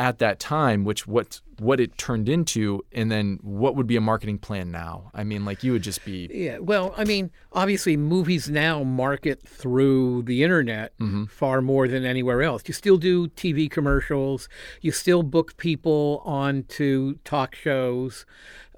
[0.00, 4.00] at that time, which what what it turned into, and then what would be a
[4.00, 5.10] marketing plan now?
[5.12, 9.46] I mean, like you would just be Yeah, well, I mean, obviously, movies now market
[9.46, 10.94] through the internet
[11.28, 12.62] far more than anywhere else.
[12.66, 14.48] You still do TV commercials,
[14.80, 18.24] you still book people onto talk shows,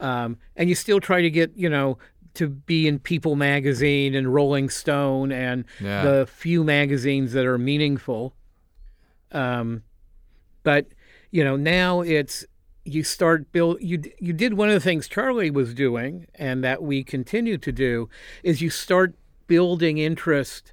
[0.00, 1.98] um, and you still try to get, you know,
[2.34, 6.02] to be in People magazine and Rolling Stone and Yeah.
[6.02, 8.34] the few magazines that are meaningful.
[9.30, 9.82] Um,
[10.64, 10.86] but
[11.32, 12.44] you know, now it's
[12.84, 16.82] you start build you you did one of the things Charlie was doing and that
[16.82, 18.08] we continue to do
[18.42, 19.14] is you start
[19.46, 20.72] building interest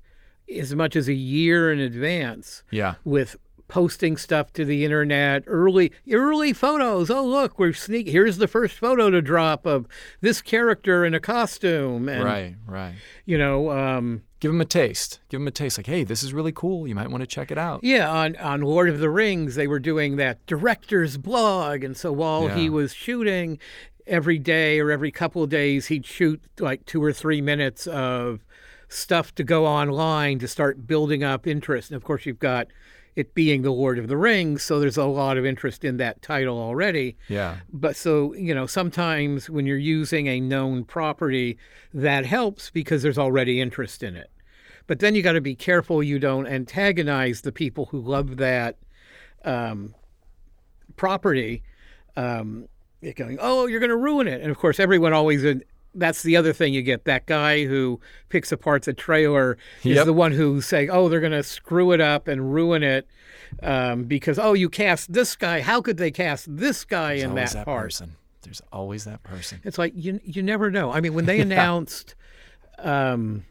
[0.58, 2.96] as much as a year in advance Yeah.
[3.04, 3.36] with
[3.68, 8.80] posting stuff to the internet early early photos oh look we're sneak here's the first
[8.80, 9.86] photo to drop of
[10.22, 12.96] this character in a costume and Right, right.
[13.26, 15.20] you know um Give them a taste.
[15.30, 15.78] Give them a taste.
[15.78, 16.88] Like, hey, this is really cool.
[16.88, 17.82] You might want to check it out.
[17.84, 21.84] Yeah, on, on Lord of the Rings, they were doing that director's blog.
[21.84, 22.56] And so while Yeah.
[22.56, 23.60] he was shooting
[24.08, 28.46] every day or every couple of days, he'd shoot like two or three minutes of
[28.88, 31.92] stuff to go online to start building up interest.
[31.92, 32.68] And of course, you've got
[33.16, 36.22] it being the Lord of the Rings, so there's a lot of interest in that
[36.22, 37.18] title already.
[37.28, 37.58] Yeah.
[37.72, 41.58] But so, you know, sometimes when you're using a known property,
[41.94, 44.30] that helps because there's already interest in it.
[44.88, 48.78] But then you got to be careful you don't antagonize the people who love that
[49.46, 49.94] um,
[50.96, 51.64] property.
[52.16, 52.68] Um,
[53.02, 54.42] you're going, oh, you're going to ruin it.
[54.42, 55.46] And of course, everyone always,
[55.96, 57.06] that's the other thing you get.
[57.06, 58.00] That guy who
[58.30, 60.06] picks apart the trailer is Yep.
[60.06, 63.08] the one who's saying, oh, they're going to screw it up and ruin it
[63.64, 65.62] um, because, oh, you cast this guy.
[65.62, 67.84] How could they cast this guy There's in always that, that part?
[67.86, 68.16] person.
[68.44, 69.60] There's always that person.
[69.64, 70.92] It's like you you never know.
[70.92, 72.16] I mean, when they announced
[72.78, 73.44] um,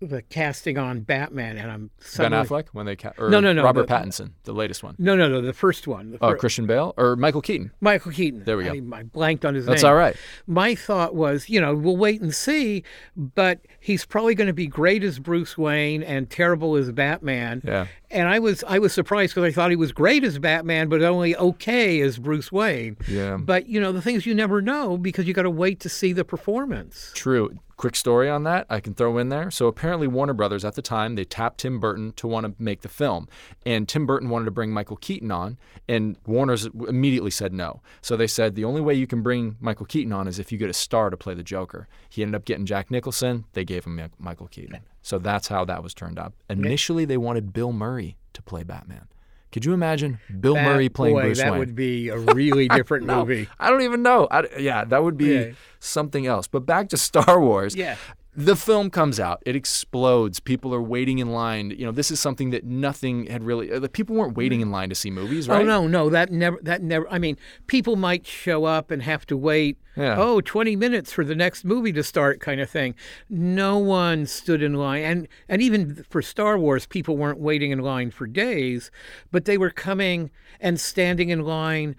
[0.00, 3.52] the casting on Batman, and I'm Ben suddenly, Affleck when they ca- or No, no,
[3.52, 4.94] no, Robert the- Pattinson, the latest one.
[4.98, 6.12] No, no, no, the first one.
[6.12, 7.72] The Oh, fir- Christian Bale or Michael Keaton.
[7.80, 8.44] Michael Keaton.
[8.44, 8.70] There we go.
[8.70, 9.74] I, mean, I blanked on his That's name.
[9.76, 10.16] That's all right.
[10.46, 12.84] My thought was, you know, we'll wait and see,
[13.16, 17.62] but he's probably going to be great as Bruce Wayne and terrible as Batman.
[17.64, 17.86] Yeah.
[18.10, 21.02] And I was I was surprised because I thought he was great as Batman, but
[21.02, 22.96] only okay as Bruce Wayne.
[23.06, 23.36] Yeah.
[23.36, 26.12] But you know, the things you never know because you got to wait to see
[26.12, 27.10] the performance.
[27.14, 27.58] True.
[27.78, 29.52] Quick story on that I can throw in there.
[29.52, 32.82] So apparently Warner Brothers at the time they tapped Tim Burton to want to make
[32.82, 33.28] the film,
[33.64, 37.80] and Tim Burton wanted to bring Michael Keaton on, and Warner's immediately said no.
[38.02, 40.58] So they said the only way you can bring Michael Keaton on is if you
[40.58, 41.86] get a star to play the Joker.
[42.08, 43.44] He ended up getting Jack Nicholson.
[43.52, 44.80] They gave him Michael Keaton.
[45.00, 46.34] So that's how that was turned up.
[46.50, 49.06] Initially they wanted Bill Murray to play Batman.
[49.50, 51.58] Could you imagine Bill That- Murray playing boy, Bruce that Wayne?
[51.60, 53.48] would be a really different movie.
[53.58, 54.28] I don't even know.
[54.30, 55.50] I, yeah, that would be Yeah.
[55.80, 56.46] something else.
[56.46, 57.74] But back to Star Wars.
[57.74, 57.96] Yeah.
[58.40, 59.42] The film comes out.
[59.44, 60.38] It explodes.
[60.38, 61.70] People are waiting in line.
[61.70, 63.72] You know, this is something that nothing had really.
[63.72, 65.62] uh, The people weren't waiting in line to see movies, right?
[65.62, 69.26] Oh no, no, that never that never I mean, people might show up and have
[69.26, 70.14] to wait Yeah.
[70.16, 72.94] oh 20 minutes for the next movie to start kind of thing.
[73.28, 77.80] No one stood in line and and even for Star Wars people weren't waiting in
[77.80, 78.92] line for days,
[79.32, 81.96] but they were coming and standing in line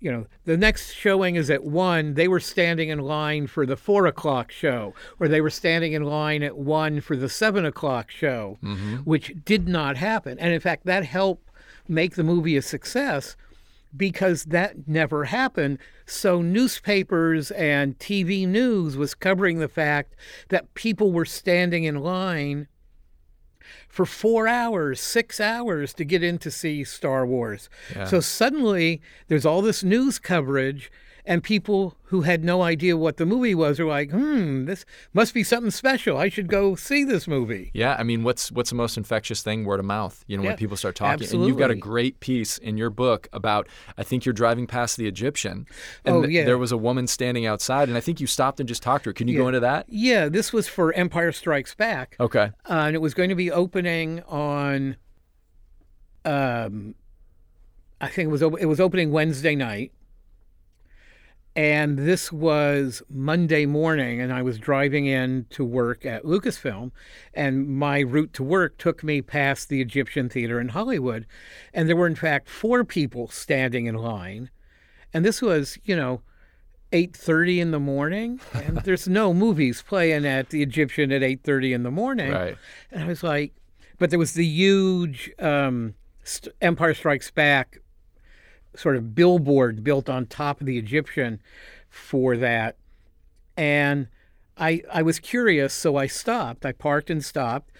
[0.00, 2.14] you know, the next showing is at one.
[2.14, 6.04] They were standing in line for the four o'clock show, or they were standing in
[6.04, 8.96] line at one for the seven o'clock show, mm-hmm.
[8.98, 10.38] which did not happen.
[10.38, 11.50] And in fact, that helped
[11.88, 13.36] make the movie a success
[13.96, 15.78] because that never happened.
[16.06, 20.14] So newspapers and TV news was covering the fact
[20.50, 22.68] that people were standing in line
[23.88, 27.68] for four hours, six hours to get in to see Star Wars.
[28.06, 30.92] So suddenly there's all this news coverage,
[31.28, 35.34] and people who had no idea what the movie was are like, hmm, this must
[35.34, 36.16] be something special.
[36.16, 37.70] I should go see this movie.
[37.74, 39.64] Yeah, I mean, what's what's the most infectious thing?
[39.64, 40.24] Word of mouth.
[40.26, 42.88] You know, Yeah, when people start talking, and you've got a great piece in your
[42.90, 43.68] book about.
[43.98, 45.66] I think you're driving past the Egyptian,
[46.04, 46.44] and Oh, yeah.
[46.44, 49.10] there was a woman standing outside, and I think you stopped and just talked to
[49.10, 49.14] her.
[49.14, 49.84] Can you go into that?
[49.88, 52.16] Yeah, this was for Empire Strikes Back.
[52.18, 52.50] Okay.
[52.68, 54.96] uh, and it was going to be opening on
[56.24, 56.94] um
[58.00, 59.92] I think it was it was opening Wednesday night.
[61.58, 66.92] And this was Monday morning, and I was driving in to work at Lucasfilm,
[67.34, 71.26] and my route to work took me past the Egyptian Theater in Hollywood,
[71.74, 74.50] and there were in fact four people standing in line,
[75.12, 76.22] and this was you know
[76.92, 81.82] 8:30 in the morning, and there's no movies playing at the Egyptian at 8:30 in
[81.82, 82.30] the morning.
[82.30, 82.56] Right.
[82.92, 83.52] And I was like,
[83.98, 85.94] but there was the huge um,
[86.60, 87.80] Empire Strikes Back
[88.78, 91.40] sort of billboard built on top of the Egyptian
[91.88, 92.76] for that.
[93.56, 94.08] And
[94.56, 96.64] I, I was curious, so I stopped.
[96.64, 97.72] I parked and stopped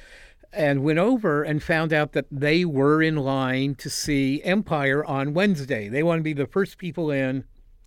[0.53, 5.35] and went over and found out that they were in line to see Empire on
[5.35, 5.89] Wednesday.
[5.89, 7.45] They wanted to be the first people in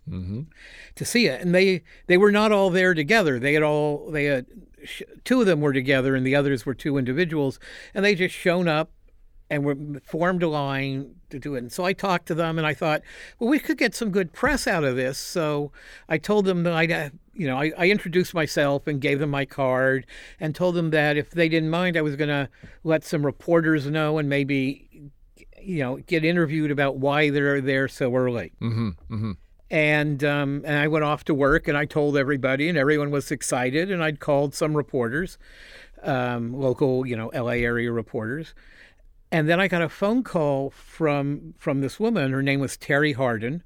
[0.08, 0.42] mm-hmm.
[0.94, 3.38] to see it, and they they were not all there together.
[3.38, 4.46] They had all they had
[5.24, 7.58] two of them were together, and the others were two individuals,
[7.94, 8.92] and they just shown up
[9.52, 11.58] and we formed a line to do it.
[11.58, 13.02] And so I talked to them, and I thought,
[13.38, 15.18] well, we could get some good press out of this.
[15.18, 15.72] So
[16.08, 19.44] I told them that I, you know, I, I introduced myself and gave them my
[19.44, 20.06] card,
[20.40, 22.48] and told them that if they didn't mind, I was going to
[22.82, 24.88] let some reporters know and maybe
[25.60, 28.52] you know, get interviewed about why they're there so early.
[28.60, 28.88] Mm-hmm.
[29.10, 29.32] Mm-hmm.
[29.70, 33.30] And um, and I went off to work and I told everybody and everyone was
[33.30, 35.38] excited and I'd called some reporters,
[36.02, 37.62] um, local you know L.A.
[37.64, 38.54] area reporters,
[39.32, 42.30] and then I got a phone call from from this woman.
[42.32, 43.64] Her name was Terry Harden.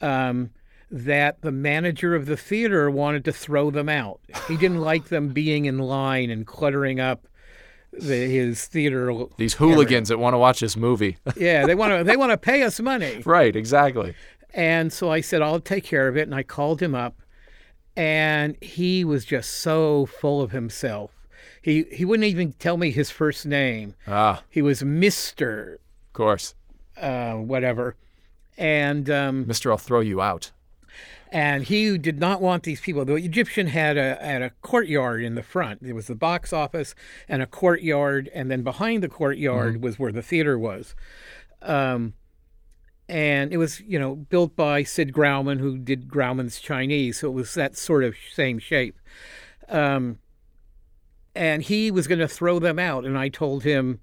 [0.00, 0.50] Um,
[0.90, 4.20] that the manager of the theater wanted to throw them out.
[4.46, 7.26] He didn't like them being in line and cluttering up
[7.92, 9.12] the, his theater.
[9.36, 11.18] These hooligans that want to watch this movie.
[11.36, 13.22] Yeah, they want to they want to pay us money.
[13.26, 14.14] right, exactly.
[14.54, 16.22] And so I said, I'll take care of it.
[16.22, 17.20] And I called him up,
[17.96, 21.17] and he was just so full of himself.
[21.68, 23.94] He he wouldn't even tell me his first name.
[24.06, 26.54] Ah, He was Mister of course.
[26.96, 27.94] uh, whatever,
[28.56, 30.50] and um, Mister, I'll throw you out.
[31.30, 33.04] and he did not want these people.
[33.04, 35.82] The Egyptian had a had a courtyard in the front.
[35.82, 36.94] There was the box office
[37.28, 40.94] and a courtyard, and then behind the courtyard was where the theater was.
[41.60, 42.14] Um,
[43.10, 47.32] and it was you know built by Sid Grauman, who did Grauman's Chinese, so it
[47.34, 48.96] was that sort of same shape.
[49.68, 50.18] Um,
[51.38, 54.00] and he was going to throw them out, and I told him.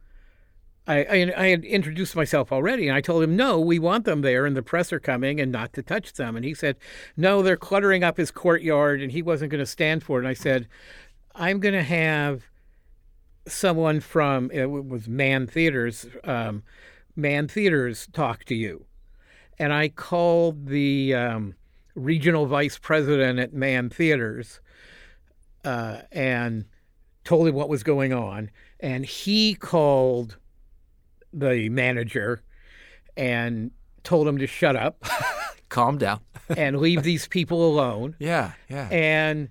[0.88, 4.22] I, I, I had introduced myself already, and I told him, no, we want them
[4.22, 6.36] there, and the press are coming, and not to touch them.
[6.36, 6.76] And he said,
[7.18, 10.22] no, they're cluttering up his courtyard, and he wasn't going to stand for it.
[10.22, 10.68] And I said,
[11.34, 12.44] I'm going to have
[13.48, 16.62] someone from it was Mann Theaters, um,
[17.16, 18.86] Mann Theaters talk to you.
[19.58, 21.56] And I called the um,
[21.96, 24.60] regional vice president at Mann Theaters
[25.64, 26.66] uh, and
[27.26, 28.50] told him what was going on.
[28.80, 30.38] And he called
[31.34, 32.42] the manager
[33.18, 33.72] and
[34.04, 35.04] told him to shut up
[35.70, 36.22] Calm down.
[36.56, 38.16] and leave these people alone.
[38.20, 38.88] Yeah, yeah.
[38.92, 39.50] And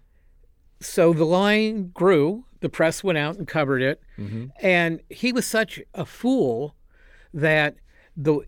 [0.81, 2.45] so the line grew.
[2.61, 4.01] The press went out and covered it.
[4.19, 4.47] Mm-hmm.
[4.63, 6.77] And he was such a fool
[7.35, 7.77] that
[8.17, 8.41] the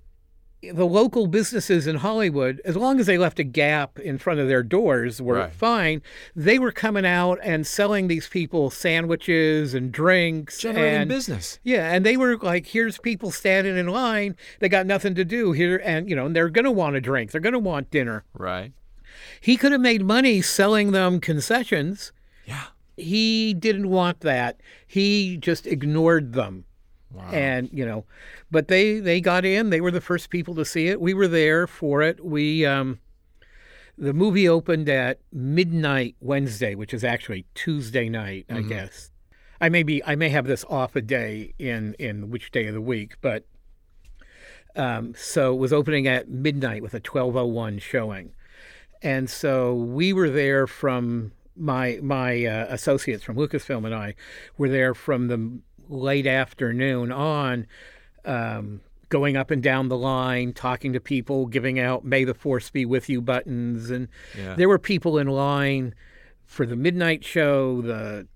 [0.62, 4.48] the local businesses in Hollywood, as long as they left a gap in front of
[4.48, 5.52] their doors, were Right.
[5.52, 6.02] fine.
[6.34, 11.58] They were coming out and selling these people sandwiches and drinks Generating and business.
[11.62, 14.34] yeah, and they were like, here's people standing in line.
[14.58, 15.80] They got nothing to do here.
[15.84, 17.30] And, you know, and they're going to want a drink.
[17.30, 18.24] They're going to want dinner.
[18.34, 18.72] Right.
[19.40, 22.12] He could have made money selling them concessions.
[22.44, 22.64] Yeah.
[22.96, 24.60] He didn't want that.
[24.86, 26.64] He just ignored them.
[27.32, 28.04] And, you know,
[28.50, 29.70] but they, they got in.
[29.70, 31.00] They were the first people to see it.
[31.00, 32.24] We were there for it.
[32.24, 32.98] We, um,
[33.98, 39.10] the movie opened at midnight Wednesday, which is actually Tuesday night, I guess.
[39.60, 42.74] I may be I may have this off a day in in which day of
[42.74, 43.46] the week, but
[44.74, 48.32] um, so it was opening at midnight with a 1201 showing.
[49.02, 54.14] And so we were there from my my uh, associates from Lucasfilm and I
[54.58, 57.66] were there from the late afternoon on
[58.24, 62.70] um, going up and down the line, talking to people, giving out "May the Force
[62.70, 64.54] be with you" buttons, and Yeah.
[64.54, 65.94] there were people in line
[66.44, 68.26] for the midnight show, the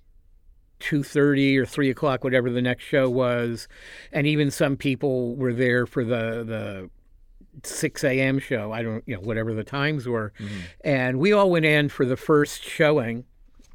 [0.78, 3.68] two thirty or three o'clock, whatever the next show was,
[4.12, 6.90] and even some people were there for the the
[7.64, 8.38] six a.m.
[8.38, 8.72] show.
[8.72, 10.32] I don't, you know, whatever the times were,
[10.82, 13.24] and we all went in for the first showing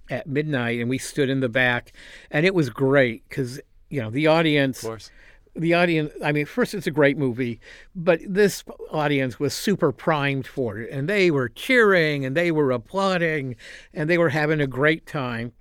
[0.10, 1.92] at midnight, and we stood in the back,
[2.32, 5.12] and it was great because you know the audience Of course.
[5.56, 7.60] the audience i mean first it's a great movie
[7.96, 12.72] but this audience was super primed for it and they were cheering and they were
[12.72, 13.56] applauding
[13.94, 15.54] and they were having a great time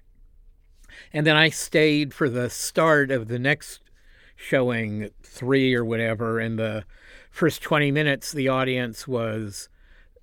[1.13, 3.81] and then i stayed for the start of the next
[4.35, 6.85] showing three or whatever and the
[7.31, 9.69] first 20 minutes the audience was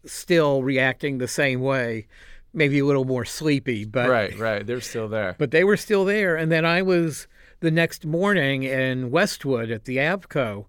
[0.06, 2.08] still reacting the same way
[2.54, 4.66] maybe a little more sleepy but Right, right.
[4.66, 5.36] They're still there.
[5.38, 6.36] but they were still there.
[6.36, 7.28] And then I was
[7.62, 10.66] the next morning in Westwood at the Avco.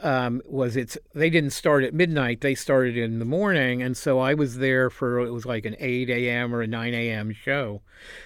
[0.00, 4.18] Um, was it's they didn't start at midnight; they started in the morning, and so
[4.18, 6.52] I was there for it was like an eight a.m.
[6.54, 7.32] or a nine a.m.
[7.32, 7.80] show.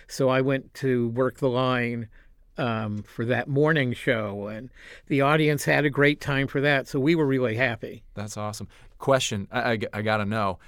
[0.09, 2.09] So I went to work the line
[2.57, 4.71] um, for that morning show, and
[5.07, 6.89] the audience had a great time for that.
[6.89, 8.03] So we were really happy.
[8.15, 8.67] That's awesome.
[8.99, 10.59] Question I, I, I got to know.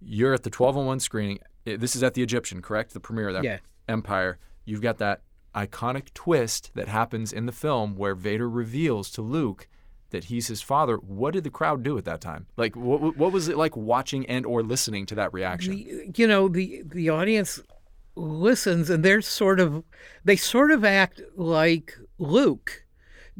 [0.00, 1.38] You're at the 1201 screening.
[1.66, 2.94] This is at the Egyptian, correct?
[2.94, 3.58] The premiere of that Yeah.
[3.88, 4.38] Empire.
[4.64, 5.22] You've got that
[5.54, 9.68] iconic twist that happens in the film where Vader reveals to Luke
[10.10, 10.96] that he's his father.
[10.96, 12.46] What did the crowd do at that time?
[12.56, 15.74] Like, what, what was it like watching and or listening to that reaction?
[15.74, 17.60] the, you know the the audience
[18.14, 19.82] listens and they're sort of
[20.24, 22.85] they sort of act like Luke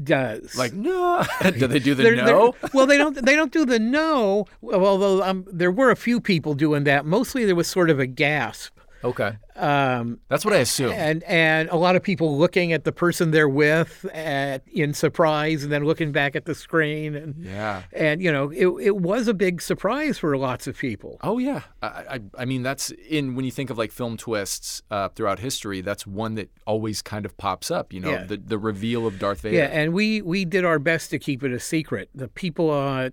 [0.03, 0.57] does.
[0.57, 1.25] like, no.
[1.43, 2.55] do they do the They're- they're- no?
[2.75, 3.25] well, they don't.
[3.25, 4.47] They don't do the no.
[4.63, 7.07] Although um, there were a few people doing that.
[7.07, 8.76] Mostly there was sort of a gasp.
[9.07, 9.37] Okay.
[9.57, 10.93] Um, That's what I assume.
[10.93, 15.63] and and a lot of people looking at the person they're with at, in surprise,
[15.63, 17.83] and then looking back at the screen, and yeah.
[17.93, 21.19] and you know it it was a big surprise for lots of people.
[21.23, 24.83] Oh yeah, I, I I mean that's in when you think of like film twists
[24.91, 27.93] uh, throughout history, that's one that always kind of pops up.
[27.95, 28.25] You know, Yeah.
[28.25, 29.57] the the reveal of Darth Vader.
[29.57, 32.11] Yeah, and we we did our best to keep it a secret.
[32.15, 33.11] The people uh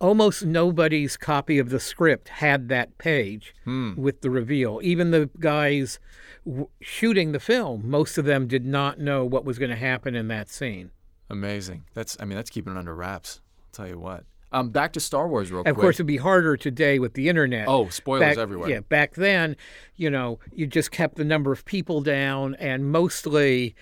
[0.00, 4.80] almost nobody's copy of the script had that page with the reveal.
[4.82, 5.98] Even the guys
[6.46, 10.14] w- shooting the film, most of them did not know what was going to happen
[10.14, 10.90] in that scene.
[11.30, 11.84] Amazing.
[11.94, 13.40] That's I mean that's keeping it under wraps.
[13.58, 14.24] I'll tell you what.
[14.52, 15.76] Um, back to Star Wars real Of quick.
[15.78, 17.66] course, it'd be harder today with the internet.
[17.66, 18.68] Oh, spoilers back, everywhere.
[18.70, 19.56] Yeah, back then,
[19.96, 23.74] you know, you just kept the number of people down, and mostly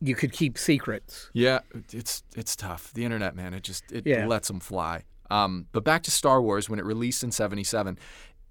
[0.00, 1.28] you could keep secrets.
[1.32, 1.60] Yeah,
[1.92, 2.92] it's it's tough.
[2.92, 4.26] The internet, man, it just it Yeah.
[4.26, 5.02] lets them fly.
[5.30, 7.98] Um, but back to Star Wars when it released in '77.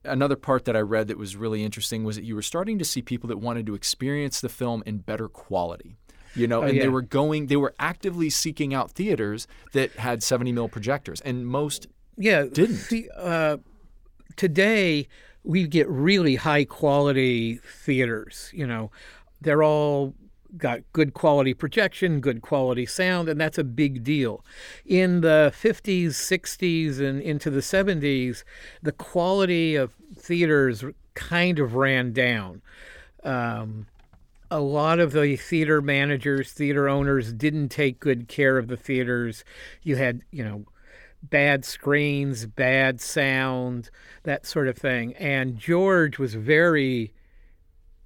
[0.06, 2.86] Another part that I read that was really interesting was that you were starting to
[2.86, 5.98] see people that wanted to experience the film in better quality.
[6.36, 6.84] You know, and Oh, yeah.
[6.84, 11.46] they were going, they were actively seeking out theaters that had 70 mil projectors, and
[11.46, 12.76] most Yeah, Didn't.
[12.78, 13.58] See, uh,
[14.36, 15.08] today
[15.44, 18.52] we get really high quality theaters.
[18.54, 18.92] You know,
[19.42, 20.14] they're all
[20.58, 24.44] got good quality projection, good quality sound, and that's a big deal.
[24.86, 28.44] In the 50s, 60s, and into the 70s,
[28.82, 30.84] the quality of theaters
[31.14, 32.62] kind of ran down.
[33.24, 33.88] Um,
[34.52, 39.44] a lot of the theater managers, theater owners didn't take good care of the theaters.
[39.84, 40.66] You had, you know,
[41.22, 43.90] bad screens, bad sound,
[44.24, 45.14] that sort of thing.
[45.16, 47.14] And George was very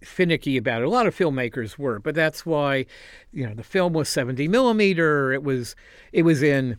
[0.03, 0.85] finicky about it.
[0.85, 2.85] A lot of filmmakers were, but that's why,
[3.31, 5.31] you know, the film was 70 millimeter.
[5.33, 5.75] It was,
[6.11, 6.77] it was in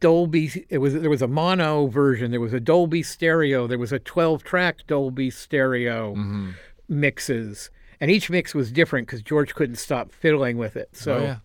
[0.00, 0.64] Dolby.
[0.68, 2.30] It was there was a mono version.
[2.30, 3.66] There was a Dolby stereo.
[3.66, 6.50] There was a 12 track Dolby stereo Mm-hmm.
[6.88, 7.70] mixes,
[8.00, 10.90] and each mix was different because George couldn't stop fiddling with it.
[10.92, 11.36] So Oh, yeah.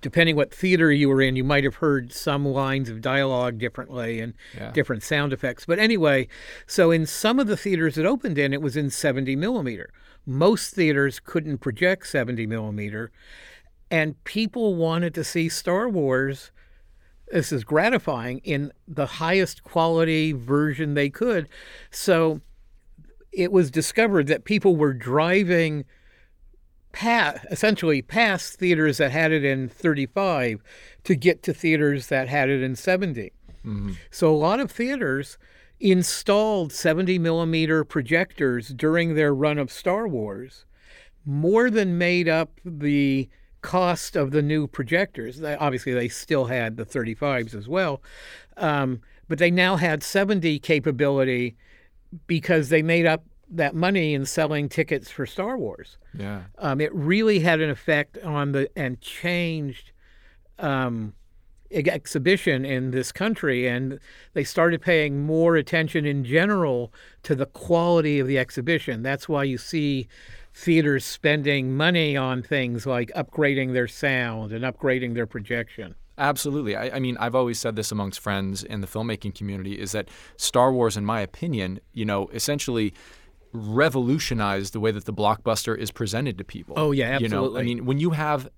[0.00, 4.20] Depending what theater you were in, you might have heard some lines of dialogue differently
[4.20, 4.70] and Yeah.
[4.72, 5.66] different sound effects.
[5.66, 6.28] But anyway,
[6.66, 9.90] so in some of the theaters it opened in, it was in 70 millimeter.
[10.26, 13.10] Most theaters couldn't project 70 millimeter,
[13.90, 16.52] and people wanted to see Star Wars.
[17.32, 21.48] This is gratifying in the highest quality version they could.
[21.90, 22.40] So
[23.32, 25.84] it was discovered that people were driving
[26.92, 30.62] past, essentially past theaters that had it in 35
[31.04, 33.32] to get to theaters that had it in 70.
[34.10, 35.38] So a lot of theaters
[35.78, 40.64] installed 70 millimeter projectors during their run of Star Wars,
[41.24, 43.28] more than made up the
[43.62, 45.42] cost of the new projectors.
[45.42, 48.02] Obviously, they still had the 35s as well,
[48.56, 51.56] um, but they now had 70 capability
[52.26, 55.98] because they made up that money in selling tickets for Star Wars.
[56.16, 56.42] Yeah.
[56.58, 59.92] Um, it really had an effect on the and changed
[60.58, 61.14] um,
[61.70, 63.98] exhibition in this country, and
[64.34, 66.92] they started paying more attention in general
[67.24, 69.02] to the quality of the exhibition.
[69.02, 70.08] That's why you see
[70.52, 75.94] theaters spending money on things like upgrading their sound and upgrading their projection.
[76.18, 76.76] Absolutely.
[76.76, 80.08] I, I mean, I've always said this amongst friends in the filmmaking community is that
[80.36, 82.92] Star Wars, in my opinion, you know, essentially
[83.52, 86.74] revolutionized the way that the blockbuster is presented to people.
[86.78, 88.48] Oh, yeah, You know, I mean, when you have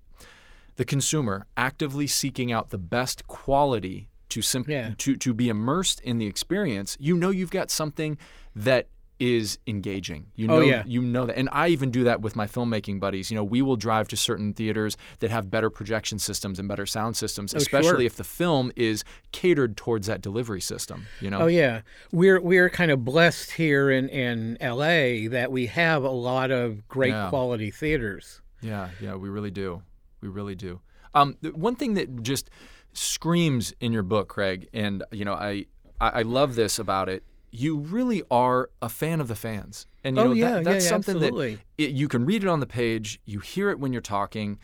[0.75, 4.93] the consumer actively seeking out the best quality to sim- Yeah.
[4.97, 8.17] to to be immersed in the experience, you know you've got something
[8.55, 8.87] that
[9.19, 10.25] is engaging.
[10.35, 10.83] You know Oh, yeah.
[10.85, 11.37] you know that.
[11.37, 13.29] And I even do that with my filmmaking buddies.
[13.31, 16.85] You know, we will drive to certain theaters that have better projection systems and better
[16.85, 18.01] sound systems, Oh, especially sure.
[18.01, 21.41] if the film is catered towards that delivery system, you know.
[21.43, 25.27] Oh yeah, we're we're kind of blessed here in in L.A.
[25.27, 27.29] that we have a lot of great Yeah.
[27.29, 28.41] quality theaters.
[28.61, 29.83] Yeah, yeah, we really do.
[30.21, 30.81] We really do.
[31.13, 32.49] Um, one thing that just
[32.93, 35.65] screams in your book, Craig, and you know, I
[35.99, 37.23] I I love this about it.
[37.55, 40.85] You really are a fan of the fans, and you Oh, know yeah, that, that's
[40.85, 41.55] yeah, something absolutely.
[41.55, 44.57] that it, you can read it on the page, you hear it when you're talking,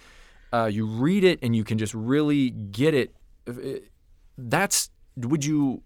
[0.52, 3.14] uh, you read it, and you can just really get it.
[3.46, 3.92] It-
[4.38, 5.84] That's would you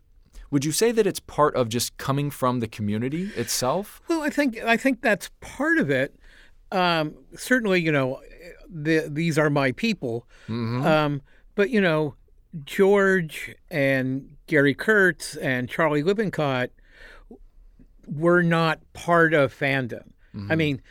[0.49, 3.99] would you say that it's part of just coming from the community itself?
[4.07, 6.15] Well, I think I think that's part of it.
[6.71, 8.21] Um, certainly, you know,
[8.69, 10.25] the, these are my people.
[10.47, 11.21] Um,
[11.55, 12.15] but you know,
[12.63, 16.69] George and Gary Kurtz and Charlie Lippincott
[18.07, 20.11] were not part of fandom.
[20.51, 20.81] I mean,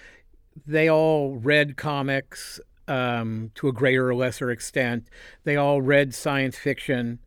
[0.67, 5.09] they all read comics um, to a greater or lesser extent.
[5.45, 7.19] They all read science fiction.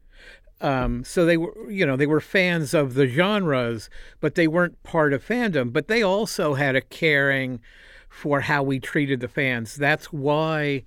[0.62, 3.90] Um, so they were, you know, they were fans of the genres,
[4.22, 5.74] but they weren't part of fandom.
[5.74, 7.60] But they also had a caring
[8.08, 9.76] for how we treated the fans.
[9.76, 10.84] That's why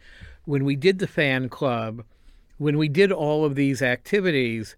[0.47, 2.05] when we did the fan club,
[2.57, 4.77] when we did all of these activities,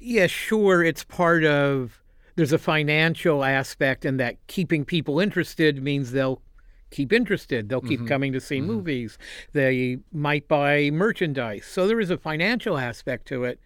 [0.00, 2.02] yeah, sure, it's part of.
[2.36, 6.42] There's a financial aspect, and that keeping people interested means they'll
[6.90, 7.68] keep interested.
[7.68, 8.08] They'll keep mm-hmm.
[8.08, 8.66] coming to see mm-hmm.
[8.66, 9.18] movies.
[9.52, 11.66] They might buy merchandise.
[11.66, 13.60] So there is a financial aspect to it.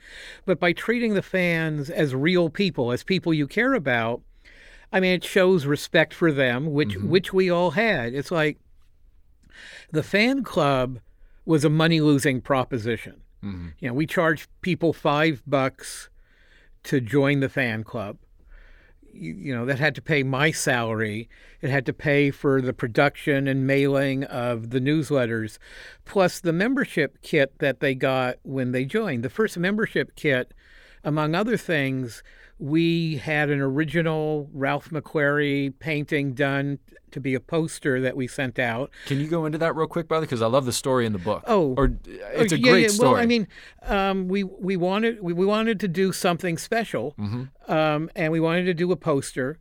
[0.46, 4.22] But by treating the fans as real people, as people you care about,
[4.92, 7.08] I mean, it shows respect for them, which mm-hmm.
[7.08, 8.14] which we all had.
[8.14, 8.58] It's like
[9.92, 11.00] the fan club
[11.44, 13.20] was a money losing proposition.
[13.42, 16.10] You know, we charged people five bucks
[16.82, 18.18] to join the fan club
[19.12, 21.28] you, know that had to pay my salary.
[21.60, 25.58] It had to pay for the production and mailing of the newsletters
[26.04, 29.24] plus the membership kit that they got when they joined.
[29.24, 30.54] The first membership kit
[31.04, 32.22] among other things
[32.62, 36.78] we had an original ralph mcquarrie painting done
[37.10, 40.06] to be a poster that we sent out Can you go into that real quick,
[40.08, 40.26] brother?
[40.26, 41.42] Because I love the story in the book.
[41.46, 41.74] Oh.
[41.76, 42.88] or it's Oh, a yeah, great yeah.
[42.88, 43.12] story.
[43.12, 43.48] Well, I mean,
[43.82, 47.72] um, we we wanted we, we wanted to do something special, Mm-hmm.
[47.72, 49.58] um, and we wanted to do a poster,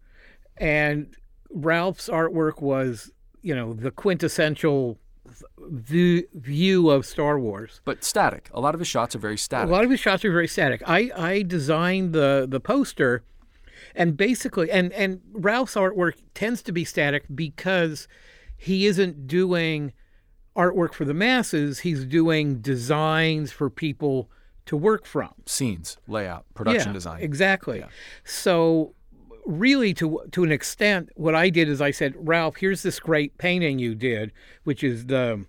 [0.58, 1.16] and
[1.50, 5.00] Ralph's artwork was you know the quintessential
[5.58, 7.82] view, view of Star Wars.
[7.86, 8.50] but static.
[8.54, 9.70] A lot of his shots are very static.
[9.70, 10.82] A lot of his shots are very static.
[10.86, 13.24] I, I designed the the poster,
[13.96, 18.08] and basically, and and Ralph's artwork tends to be static because
[18.58, 19.94] he isn't doing
[20.56, 21.80] artwork for the masses.
[21.80, 24.30] He's doing designs for people
[24.66, 25.34] to work from.
[25.46, 27.22] Scenes, layout, production yeah, design.
[27.22, 27.84] Exactly.
[28.24, 28.94] So
[29.50, 33.38] really to to an extent what I did is I said, "Ralph, here's this great
[33.38, 34.32] painting you did,
[34.64, 35.45] which is the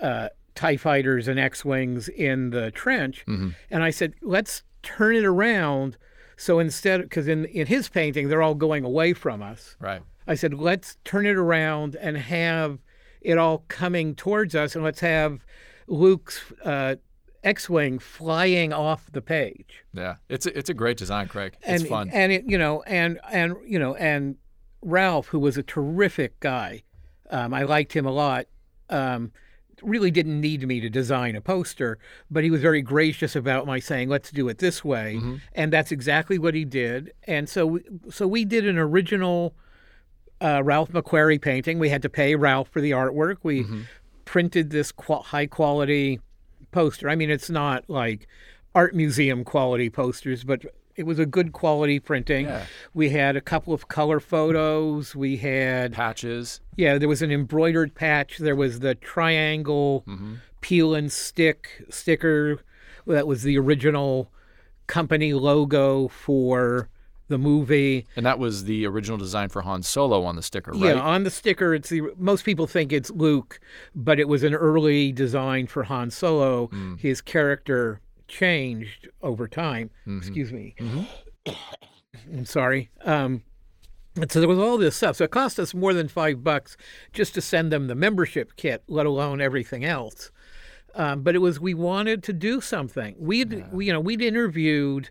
[0.00, 3.24] uh, TIE fighters and X-wings in the trench."
[3.70, 5.96] And I said, "Let's turn it around
[6.36, 10.02] so instead cuz in in his painting they're all going away from us." Right.
[10.26, 12.78] I said, let's turn it around and have
[13.20, 15.44] it all coming towards us, and let's have
[15.86, 16.96] Luke's uh,
[17.44, 19.84] X-wing flying off the page.
[19.92, 20.16] Yeah.
[20.28, 21.56] It's a, it's a great design, Craig.
[21.62, 22.08] And it's fun.
[22.10, 24.36] and it, you know, and and you know, and
[24.82, 26.82] Ralph, who was a terrific guy,
[27.30, 28.46] um, I liked him a lot.
[28.90, 29.32] Um,
[29.82, 31.98] really didn't need me to design a poster,
[32.30, 35.36] but he was very gracious about my saying, "Let's do it this way," Mm-hmm.
[35.54, 37.12] and that's exactly what he did.
[37.24, 37.80] And so, we,
[38.10, 39.54] so we did an original
[40.40, 41.78] uh, Ralph McQuarrie painting.
[41.80, 43.38] We had to pay Ralph for the artwork.
[43.42, 43.80] We Mm-hmm.
[44.24, 46.20] printed this qu- high quality
[46.72, 47.08] poster.
[47.08, 48.26] I mean, it's not like
[48.74, 50.64] art museum quality posters, but
[50.96, 52.46] it was a good quality printing.
[52.46, 52.66] Yeah.
[52.92, 55.14] We had a couple of color photos.
[55.14, 56.60] We had Patches.
[56.76, 58.38] yeah, there was an embroidered patch.
[58.38, 60.34] There was the triangle Mm-hmm.
[60.60, 62.58] peel and stick sticker
[63.06, 64.30] that was the original
[64.86, 66.88] company logo for
[67.32, 68.06] the movie.
[68.14, 70.94] And that was the original design for Han Solo on the sticker, right?
[70.94, 73.58] Yeah, on the sticker, it's the most people think it's Luke,
[73.94, 76.68] but it was an early design for Han Solo.
[76.68, 77.00] Mm.
[77.00, 79.90] His character changed over time.
[80.06, 80.18] Mm-hmm.
[80.18, 80.74] Excuse me.
[82.32, 82.90] I'm sorry.
[83.04, 83.42] Um,
[84.16, 85.16] and so there was all this stuff.
[85.16, 86.76] So it cost us more than five bucks
[87.12, 90.30] just to send them the membership kit, let alone everything else.
[90.94, 93.14] Um, but it was we wanted to do something.
[93.18, 95.10] We'd we, you know we'd interviewed.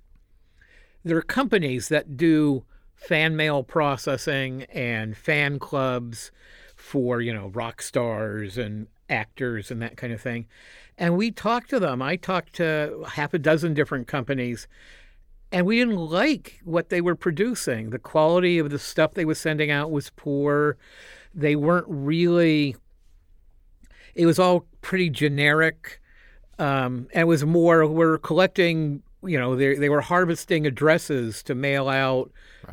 [1.03, 2.63] There are companies that do
[2.95, 6.31] fan mail processing and fan clubs
[6.75, 10.47] for you know rock stars and actors and that kind of thing.
[10.97, 12.01] And we talked to them.
[12.01, 14.67] I talked to half a dozen different companies,
[15.51, 17.89] and we didn't like what they were producing.
[17.89, 20.77] The quality of the stuff they were sending out was poor.
[21.33, 22.75] They weren't really.
[24.13, 26.01] It was all pretty generic,
[26.59, 29.03] um, and it was more we're collecting.
[29.23, 32.31] You know, they they were harvesting addresses to mail out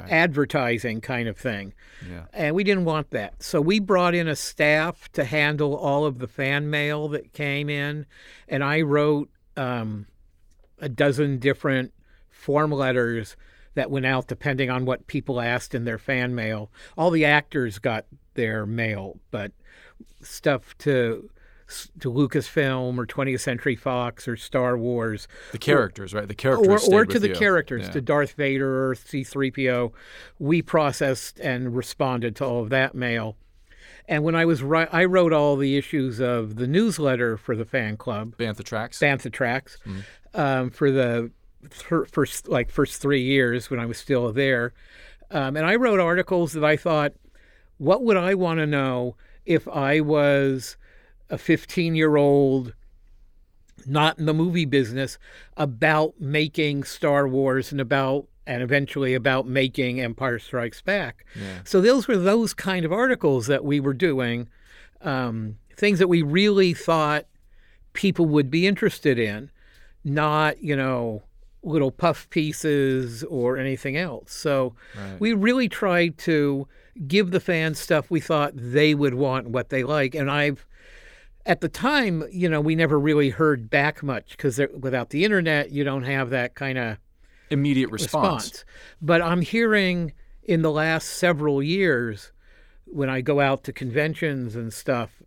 [0.08, 1.74] advertising kind of thing.
[2.08, 2.24] Yeah.
[2.32, 3.42] And we didn't want that.
[3.42, 7.68] So we brought in a staff to handle all of the fan mail that came
[7.68, 8.06] in.
[8.48, 10.06] And I wrote um,
[10.78, 11.92] a dozen different
[12.30, 13.36] form letters
[13.74, 16.70] that went out depending on what people asked in their fan mail.
[16.96, 19.52] All the actors got their mail, but
[20.22, 21.30] stuff to
[22.00, 26.26] to Lucasfilm or 20th Century Fox or Star Wars The characters, right?
[26.26, 26.88] The characters.
[26.88, 27.34] or, or to the you.
[27.34, 27.90] characters, Yeah.
[27.92, 29.92] to Darth Vader or C3PO.
[30.38, 33.36] We processed and responded to all of that mail.
[34.08, 37.66] And when I was ri- I wrote all the issues of the newsletter for the
[37.66, 38.98] fan club, Bantha tracks.
[39.00, 40.40] Bantha Tracks, Mm-hmm.
[40.40, 41.30] um, for the
[41.70, 44.72] fir- first like first three years when I was still there,
[45.30, 47.12] um, and I wrote articles that I thought,
[47.76, 50.78] what would I want to know if I was
[51.30, 52.72] a 15 year old
[53.86, 55.18] not in the movie business,
[55.56, 61.24] about making Star Wars and about and eventually about making Empire Strikes Back.
[61.64, 64.48] So those were those kind of articles that we were doing,
[65.02, 67.26] um, things that we really thought
[67.92, 69.50] people would be interested in,
[70.04, 71.22] not you know
[71.62, 74.32] little puff pieces or anything else.
[74.32, 74.74] So
[75.18, 76.66] we really tried to
[77.06, 80.64] give the fans stuff we thought they would want, what they like, and I've
[81.46, 85.70] at the time, you know, we never really heard back much because without the internet,
[85.70, 86.98] you don't have that kind of
[87.50, 88.44] Immediate response.
[88.44, 88.64] response.
[89.00, 90.12] But I'm hearing
[90.42, 92.32] in the last several years,
[92.86, 95.22] when I go out to conventions and stuff,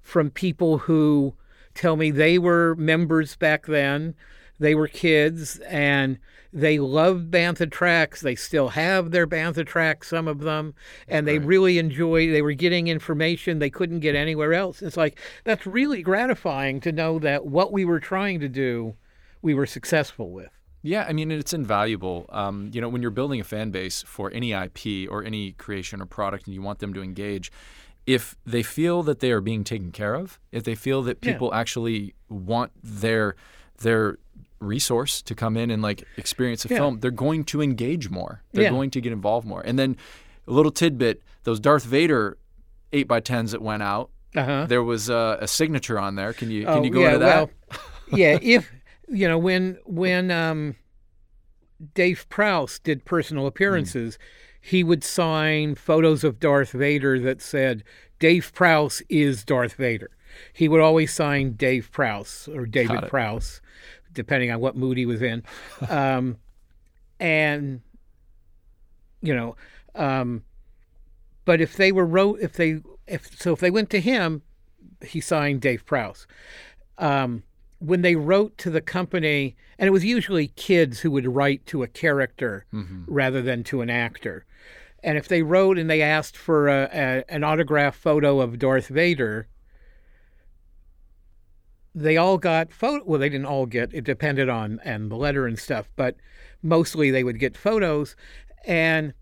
[0.00, 1.34] from people who
[1.74, 4.14] tell me they were members back then,
[4.58, 6.18] they were kids, and
[6.52, 8.20] they loved Bantha tracks.
[8.22, 10.74] They still have their Bantha tracks, some of them,
[11.06, 12.32] and they really enjoyed.
[12.32, 14.80] They were getting information they couldn't get anywhere else.
[14.82, 18.94] It's like that's really gratifying to know that what we were trying to do,
[19.42, 20.50] we were successful with.
[20.82, 22.26] Yeah, I mean, it's invaluable.
[22.28, 26.00] Um, you know, when you're building a fan base for any IP or any creation
[26.00, 27.50] or product and you want them to engage,
[28.06, 31.32] if they feel that they are being taken care of, if they feel that Yeah.
[31.32, 33.34] people actually want their
[33.78, 34.16] their
[34.60, 36.76] resource to come in and like experience a Yeah.
[36.78, 38.42] film, they're going to engage more.
[38.52, 38.70] They're Yeah.
[38.70, 39.62] going to get involved more.
[39.64, 39.96] And then
[40.46, 42.38] a little tidbit: those Darth Vader
[42.92, 44.66] eight by tens that went out, Uh huh.
[44.66, 46.32] there was a, a signature on there.
[46.32, 47.36] Can you can Oh, you go yeah, into that?
[47.36, 47.80] Well,
[48.12, 48.72] yeah, if
[49.08, 50.76] you know when when um,
[51.94, 54.18] Dave Prowse did personal appearances,
[54.60, 57.84] he would sign photos of Darth Vader that said
[58.18, 60.10] Dave Prowse is Darth Vader.
[60.52, 63.08] He would always sign Dave Prowse or David it.
[64.16, 65.44] Depending on what mood he was in,
[65.88, 66.38] um,
[67.20, 67.80] and
[69.22, 69.56] you know,
[69.94, 70.42] um,
[71.44, 74.42] but if they were wrote if they if so if they went to him,
[75.04, 76.26] he signed Dave Prowse.
[76.98, 77.44] Um,
[77.78, 81.82] when they wrote to the company, and it was usually kids who would write to
[81.82, 82.64] a character
[83.06, 84.46] rather than to an actor.
[85.04, 88.88] And if they wrote and they asked for a, a, an autograph photo of Darth
[88.88, 89.46] Vader,
[91.96, 93.02] they all got photo.
[93.06, 93.92] Well, they didn't all get.
[93.94, 96.16] It depended on and the letter and stuff, but
[96.62, 98.14] mostly they would get photos,
[98.66, 99.14] and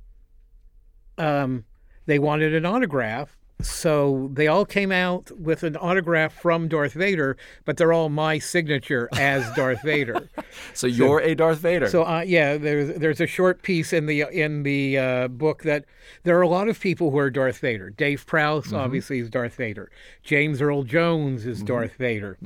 [1.17, 1.65] um,
[2.07, 3.37] they wanted an autograph.
[3.69, 8.39] So they all came out with an autograph from Darth Vader, but they're all my
[8.39, 10.29] signature as Darth Vader.
[10.73, 11.89] So you're a Darth Vader.
[11.89, 15.85] So uh, yeah, there's there's a short piece in the in the uh, book that
[16.23, 17.91] there are a lot of people who are Darth Vader.
[17.91, 19.91] Dave Prowse obviously is Darth Vader.
[20.23, 22.39] James Earl Jones is Darth Vader.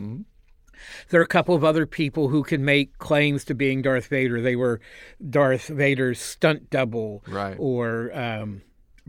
[1.11, 4.41] There are a couple of other people who can make claims to being Darth Vader.
[4.41, 4.81] They were
[5.29, 7.57] Darth Vader's stunt double, Right.
[7.59, 8.63] Or um,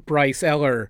[0.05, 0.89] Bryce Eller,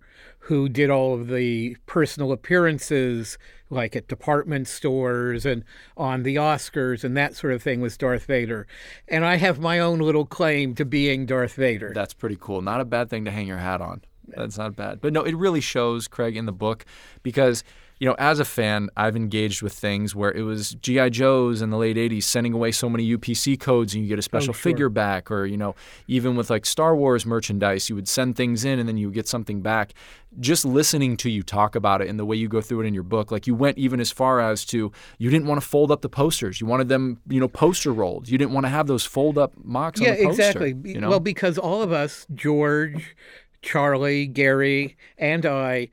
[0.50, 3.38] who did all of the personal appearances,
[3.70, 5.64] like at department stores and
[5.96, 8.66] on the Oscars and that sort of thing, was Darth Vader.
[9.08, 11.92] And I have my own little claim to being Darth Vader.
[11.94, 12.64] That's pretty cool.
[12.64, 14.02] Not a bad thing to hang your hat on.
[14.28, 15.02] That's not bad.
[15.02, 16.84] But no, it really shows, Craig, in the book
[17.22, 17.64] because,
[18.00, 21.10] you know, as a fan, I've engaged with things where it was G.I.
[21.10, 24.20] Joe's in the late 80s sending away so many UPC codes and you get a
[24.20, 24.72] oh, special sure.
[24.72, 25.30] figure back.
[25.30, 25.76] Or, you know,
[26.08, 29.16] even with like Star Wars merchandise, you would send things in and then you would
[29.16, 29.94] get something back.
[30.40, 32.94] Just listening to you talk about it and the way you go through it in
[32.94, 35.92] your book, like you went even as far as to you didn't want to fold
[35.92, 36.62] up the posters.
[36.62, 38.30] You wanted them, you know, poster rolled.
[38.30, 40.42] You didn't want to have those fold up mocks yeah, on the poster.
[40.42, 40.76] exactly.
[40.86, 41.10] You know?
[41.10, 43.18] Well, because all of us, George,
[43.62, 45.90] Charlie, Gary, and I,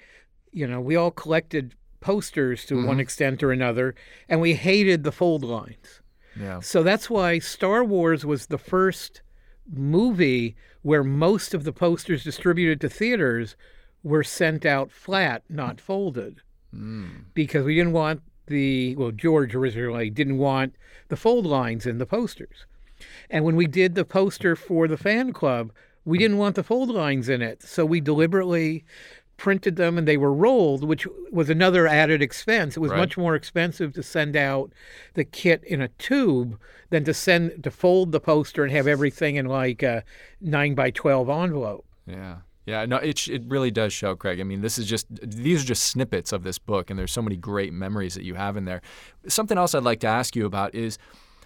[0.52, 1.74] you know, we all collected
[2.10, 2.86] posters to Mm-hmm.
[2.92, 3.86] one extent or another,
[4.28, 5.88] and we hated the fold lines.
[6.46, 6.60] yeah.
[6.60, 9.22] So that's why Star Wars was the first
[9.72, 13.56] movie where most of the posters distributed to theaters
[14.02, 16.34] were sent out flat, not folded.
[17.34, 20.74] Because we didn't want the, well, George originally didn't want
[21.08, 22.66] the fold lines in the posters.
[23.30, 25.72] And when we did the poster for the fan club,
[26.04, 27.62] we didn't want the fold lines in it.
[27.62, 28.84] So we deliberately
[29.36, 32.76] printed them and they were rolled, which was another added expense.
[32.76, 32.98] It was Right.
[32.98, 34.72] much more expensive to send out
[35.14, 36.58] the kit in a tube
[36.90, 40.04] than to send to fold the poster and have everything in like a
[40.40, 41.84] nine by twelve envelope.
[42.06, 42.36] Yeah.
[42.64, 44.40] Yeah, no, it it really does show, Craig.
[44.40, 47.22] I mean, this is just these are just snippets of this book, and there's so
[47.22, 48.80] many great memories that you have in there.
[49.28, 50.98] Something else I'd like to ask you about is,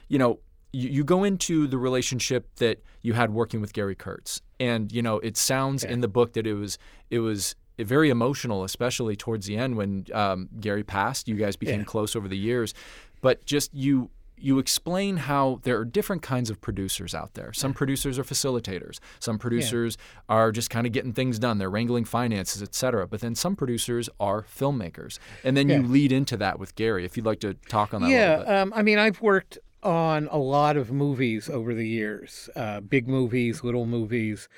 [0.08, 0.40] you know,
[0.72, 5.02] you, you go into the relationship that you had working with Gary Kurtz, and you
[5.02, 6.78] know, it sounds in the book that it was
[7.10, 7.54] it was
[7.84, 11.28] very emotional, especially towards the end when um, Gary passed.
[11.28, 11.84] You guys became Yeah.
[11.84, 12.74] close over the years,
[13.20, 14.10] but just you
[14.42, 17.52] you explain how there are different kinds of producers out there.
[17.52, 18.98] Some producers are facilitators.
[19.18, 19.98] Some producers
[20.30, 21.58] are just kind of getting things done.
[21.58, 23.06] They're wrangling finances, etc.
[23.06, 25.18] But then some producers are filmmakers.
[25.44, 27.04] And then you lead into that with Gary.
[27.04, 28.54] If you'd like to talk on that a yeah, little bit.
[28.54, 33.08] um, I mean, I've worked on a lot of movies over the years, uh, big
[33.08, 34.48] movies, little movies.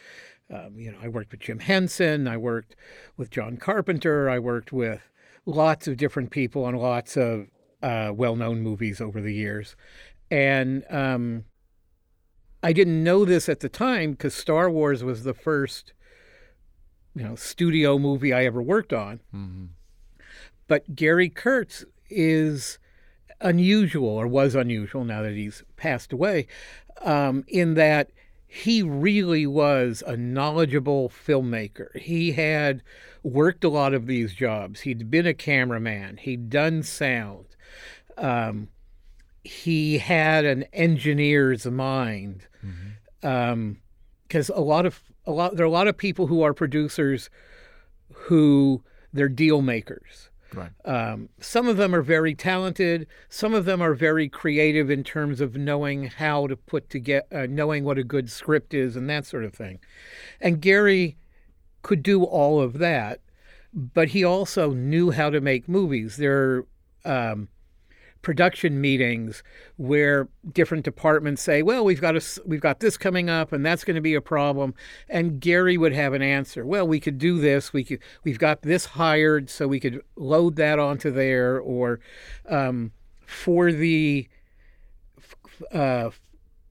[0.53, 2.29] Um, you know, I worked with Jim Henson.
[2.29, 2.77] I worked
[3.17, 4.29] with John Carpenter.
[4.29, 5.01] I worked with
[5.47, 7.49] lots of different people on lots of
[7.83, 9.75] uh, well-known movies over the years,
[10.31, 11.45] and um,
[12.63, 15.93] I didn't know this at the time because Star Wars was the first,
[17.17, 19.21] you know, studio movie I ever worked on.
[19.35, 19.69] Mhm.
[20.69, 22.79] But Gary Kurtz is
[23.41, 26.47] unusual, or was unusual now that he's passed away,
[27.01, 28.11] um, in that
[28.55, 31.97] he really was a knowledgeable filmmaker.
[31.97, 32.83] He had
[33.23, 34.83] worked a lot of these jobs.
[34.83, 36.19] He'd been a cameraman.
[36.19, 37.47] He'd done sound.
[38.19, 38.69] Um,
[39.43, 42.47] he had an engineer's mind.
[43.23, 47.31] Because a lot of a lot there are a lot of people who are producers
[48.13, 48.85] who
[49.15, 50.29] they're deal makers.
[50.55, 50.71] Right.
[50.85, 53.07] Um, some of them are very talented.
[53.29, 57.47] Some of them are very creative in terms of knowing how to put together, uh,
[57.49, 59.79] knowing what a good script is, and that sort of thing.
[60.41, 61.17] And Gary
[61.83, 63.21] could do all of that,
[63.73, 66.17] but he also knew how to make movies.
[66.17, 66.65] There
[67.05, 67.49] um,
[68.23, 69.43] production meetings
[69.77, 73.85] where different departments say, "Well, we've got a, we've got this coming up, and that's
[73.85, 74.75] going to be a problem."
[75.09, 76.65] And Gary would have an answer.
[76.65, 77.73] Well, we could do this.
[77.73, 82.01] We could we've got this hired, so we could load that onto there, or
[82.49, 82.93] um,
[83.27, 84.29] for the
[85.73, 86.11] uh,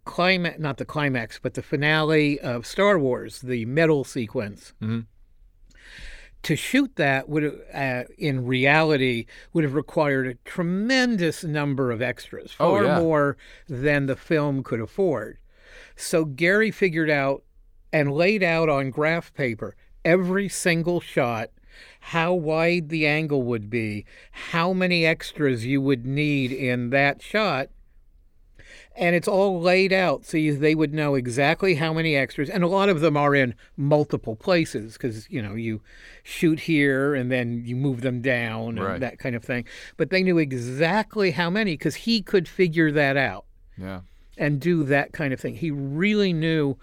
[0.05, 4.73] climax, not the climax, but the finale of Star Wars, the medal sequence.
[4.81, 5.05] Mhm.
[6.43, 12.55] To shoot that would, uh, in reality, would have required a tremendous number of extras,
[12.59, 12.99] Oh, far yeah.
[12.99, 13.37] more
[13.69, 15.37] than the film could afford.
[15.95, 17.43] So Gary figured out
[17.93, 21.51] and laid out on graph paper every single shot,
[21.99, 27.69] how wide the angle would be, how many extras you would need in that shot.
[28.95, 32.49] And it's all laid out so you, they would know exactly how many extras.
[32.49, 35.81] And a lot of them are in multiple places because, you know, you
[36.23, 38.99] shoot here and then you move them down and Right.
[38.99, 39.63] that kind of thing.
[39.95, 43.45] But they knew exactly how many because he could figure that out
[43.77, 44.01] Yeah.
[44.37, 45.55] and do that kind of thing.
[45.55, 46.75] He really knew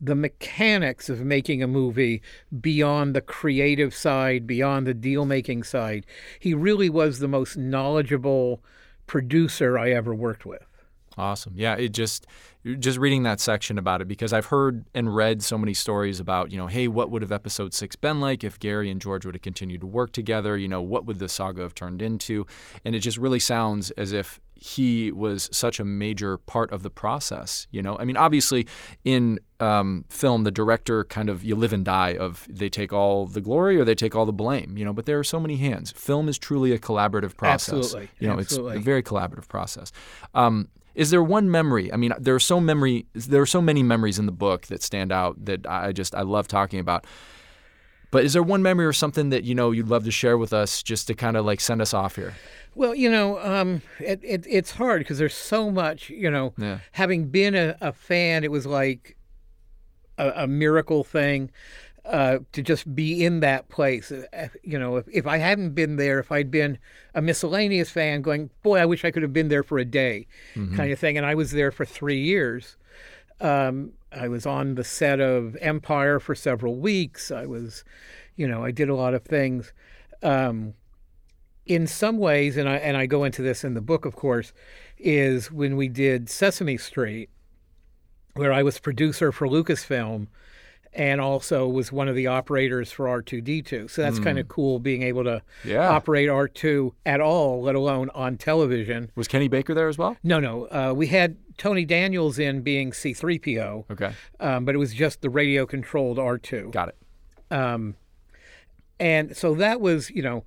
[0.00, 2.20] the mechanics of making a movie
[2.60, 6.06] beyond the creative side, beyond the deal making side.
[6.40, 8.64] He really was the most knowledgeable
[9.06, 10.66] producer I ever worked with.
[11.18, 11.52] Awesome.
[11.56, 12.26] Yeah, it just
[12.78, 16.52] just reading that section about it because I've heard and read so many stories about,
[16.52, 19.34] you know, hey, what would have episode 6 been like if Gary and George would
[19.34, 22.46] have continued to work together, you know, what would the saga have turned into?
[22.84, 26.90] And it just really sounds as if he was such a major part of the
[26.90, 27.98] process, you know.
[27.98, 28.68] I mean, obviously
[29.04, 33.26] in um, film the director kind of you live and die of they take all
[33.26, 35.56] the glory or they take all the blame, you know, but there are so many
[35.56, 35.90] hands.
[35.90, 37.74] Film is truly a collaborative process.
[37.74, 38.08] Absolutely.
[38.20, 38.76] You know, Absolutely.
[38.76, 39.90] it's a very collaborative process.
[40.32, 41.92] Um, is there one memory?
[41.92, 43.06] I mean, there are so memory.
[43.14, 46.22] There are so many memories in the book that stand out that I just I
[46.22, 47.06] love talking about.
[48.10, 50.52] But is there one memory or something that you know you'd love to share with
[50.52, 52.34] us, just to kind of like send us off here?
[52.74, 56.80] Well, you know, um, it, it, it's hard because there's so much, you know, Yeah.
[56.92, 59.16] having been a, a fan, it was like
[60.18, 61.50] a, a miracle thing
[62.04, 64.10] uh, to just be in that place.
[64.10, 66.78] Uh, You know, if, if I hadn't been there, if I'd been
[67.14, 70.26] a miscellaneous fan going, boy, I wish I could have been there for a day
[70.76, 71.16] kind of thing.
[71.16, 72.76] And I was there for three years.
[73.40, 77.30] Um, I was on the set of Empire for several weeks.
[77.30, 77.84] I was,
[78.36, 79.72] you know, I did a lot of things.
[80.22, 80.74] Um,
[81.64, 84.52] in some ways, and I and I go into this in the book, of course,
[84.98, 87.30] is when we did Sesame Street,
[88.34, 90.26] where I was producer for Lucasfilm,
[90.94, 93.88] and also was one of the operators for R two D two.
[93.88, 95.88] So that's kind of cool being able to Yeah.
[95.88, 99.10] operate R two at all, let alone on television.
[99.14, 100.16] Was Kenny Baker there as well?
[100.22, 104.74] No, no, uh, we had Tony Daniels in being C three PO, Okay, um, but
[104.74, 106.68] it was just the radio controlled R two.
[106.72, 106.96] got it.
[107.50, 107.96] Um,
[109.00, 110.44] and so that was, you know,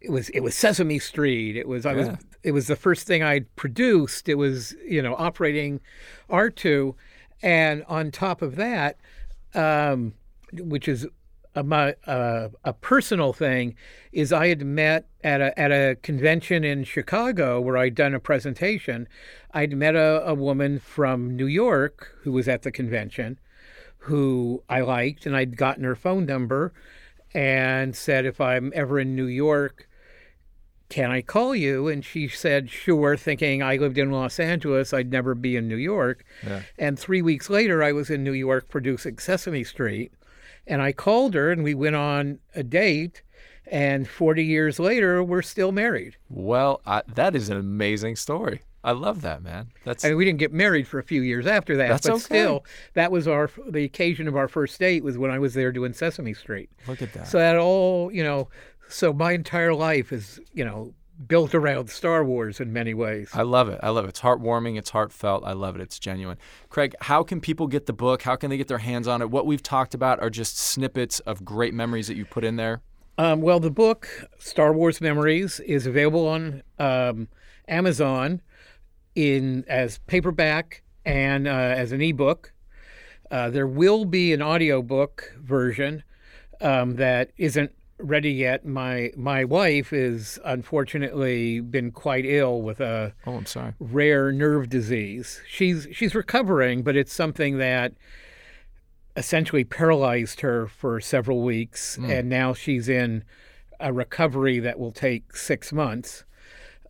[0.00, 1.56] it was it was Sesame Street.
[1.56, 2.08] It was I was
[2.42, 4.28] it was the first thing I'd produced.
[4.28, 5.80] It was you know operating
[6.28, 6.96] R two,
[7.42, 8.96] and on top of that,
[9.54, 10.14] um,
[10.52, 11.06] which is
[11.54, 13.74] a, my, uh, a personal thing,
[14.12, 18.20] is I had met at a at a convention in Chicago where I'd done a
[18.20, 19.08] presentation.
[19.52, 23.38] I'd met a, a woman from New York who was at the convention
[24.04, 26.72] who I liked, and I'd gotten her phone number
[27.34, 29.89] and said, if I'm ever in New York,
[30.90, 31.88] can I call you?
[31.88, 35.76] And she said, sure, thinking I lived in Los Angeles, I'd never be in New
[35.76, 36.24] York.
[36.46, 36.62] Yeah.
[36.78, 40.12] And three weeks later, I was in New York producing Sesame Street.
[40.66, 43.22] And I called her and we went on a date.
[43.66, 46.16] And 40 years later, we're still married.
[46.28, 48.62] Well, I, that is an amazing story.
[48.82, 49.68] I love that, man.
[49.84, 52.14] That's I mean, we didn't get married for a few years after that, That's but
[52.14, 52.22] okay.
[52.22, 52.64] still,
[52.94, 55.92] that was our the occasion of our first date was when I was there doing
[55.92, 56.70] Sesame Street.
[56.88, 57.28] look at that.
[57.28, 58.48] So that all, you know,
[58.90, 60.94] so my entire life is, you know,
[61.26, 63.30] built around Star Wars in many ways.
[63.34, 63.78] I love it.
[63.82, 64.08] I love it.
[64.08, 64.78] It's heartwarming.
[64.78, 65.44] It's heartfelt.
[65.44, 65.82] I love it.
[65.82, 66.38] It's genuine.
[66.68, 68.22] Craig, how can people get the book?
[68.22, 69.30] How can they get their hands on it?
[69.30, 72.80] What we've talked about are just snippets of great memories that you put in there.
[73.18, 77.28] Um, well, the book Star Wars Memories is available on um,
[77.68, 78.40] Amazon
[79.14, 82.52] in as paperback and uh, as an ebook.
[83.30, 86.02] Uh, there will be an audiobook version
[86.60, 87.72] um, that isn't
[88.02, 88.64] ready yet.
[88.66, 93.74] My my wife is unfortunately been quite ill with a Oh, I'm sorry.
[93.78, 95.40] rare nerve disease.
[95.48, 97.92] She's she's recovering, but it's something that
[99.16, 103.24] essentially paralyzed her for several weeks, and now she's in
[103.80, 106.24] a recovery that will take six months.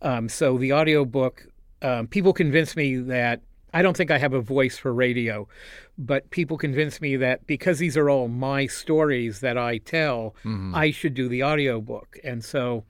[0.01, 1.47] Um, so the audiobook,
[1.81, 3.41] um, people convince me that
[3.73, 5.47] I don't think I have a voice for radio,
[5.97, 10.35] but people convince me that because these are all my stories that I tell,
[10.75, 12.17] I should do the audiobook.
[12.23, 12.83] And so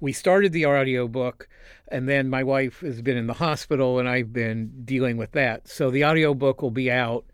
[0.00, 1.48] we started the audiobook
[1.88, 5.68] and then my wife has been in the hospital and I've been dealing with that.
[5.68, 7.24] So the audiobook will be out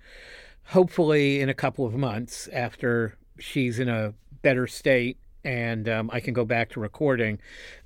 [0.68, 6.20] hopefully in a couple of months after she's in a better state and um, I
[6.20, 7.38] can go back to recording.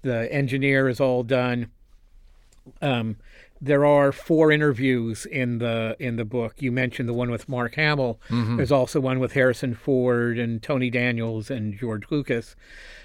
[0.03, 1.70] The engineer is all done.
[2.80, 3.16] Um,
[3.61, 6.54] there are four interviews in the in the book.
[6.59, 8.20] You mentioned the one with Mark Hamill.
[8.30, 12.54] There's also one with Harrison Ford and Tony Daniels and George Lucas.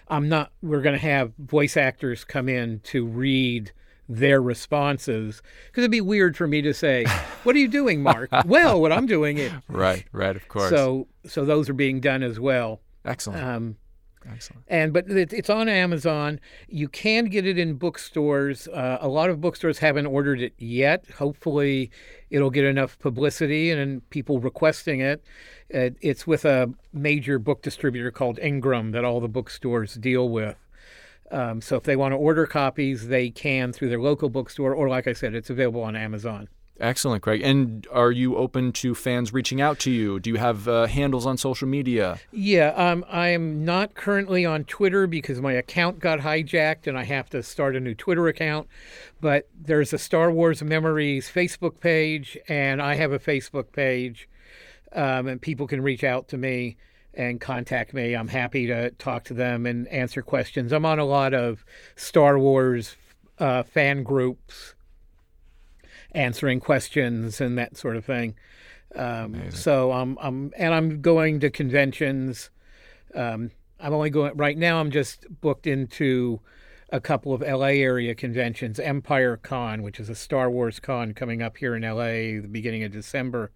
[0.07, 0.51] I'm not.
[0.61, 3.71] We're going to have voice actors come in to read
[4.09, 7.05] their responses because it'd be weird for me to say,
[7.43, 10.69] "What are you doing, Mark?" well, what I'm doing is Right, right, of course.
[10.69, 11.07] so.
[11.25, 12.81] So those are being done as well.
[13.05, 13.41] excellent.
[13.43, 13.77] Um,
[14.31, 14.63] excellent.
[14.67, 16.39] and but it, it's on Amazon.
[16.67, 18.67] You can get it in bookstores.
[18.67, 21.05] Uh, a lot of bookstores haven't ordered it yet.
[21.17, 21.91] Hopefully,
[22.29, 25.23] it'll get enough publicity and, and people requesting it.
[25.69, 30.57] It's with a major book distributor called Ingram that all the bookstores deal with.
[31.31, 34.87] Um, so if they want to order copies, they can through their local bookstore, or
[34.87, 36.47] like I said, it's available on Amazon.
[36.79, 37.41] Excellent, Craig.
[37.43, 40.19] And are you open to fans reaching out to you?
[40.19, 42.19] Do you have uh, handles on social media?
[42.31, 47.03] Yeah, um, I am not currently on Twitter because my account got hijacked and I
[47.03, 48.67] have to start a new Twitter account.
[49.21, 54.27] But there's a Star Wars Memories Facebook page, and I have a Facebook page,
[54.93, 56.75] um, and people can reach out to me
[57.13, 58.15] and contact me.
[58.15, 60.73] I'm happy to talk to them and answer questions.
[60.73, 61.63] I'm on a lot of
[61.95, 62.95] Star Wars
[63.37, 64.73] uh, fan groups,
[66.13, 68.35] answering questions and that sort of thing.
[68.95, 72.49] Um, so I'm, I'm and I'm going to conventions.
[73.15, 74.79] Um, I'm only going right now.
[74.79, 76.39] I'm just booked into
[76.91, 78.79] a couple of LA area conventions.
[78.79, 82.83] Empire Con, which is a Star Wars con coming up here in LA the beginning
[82.83, 83.51] of December,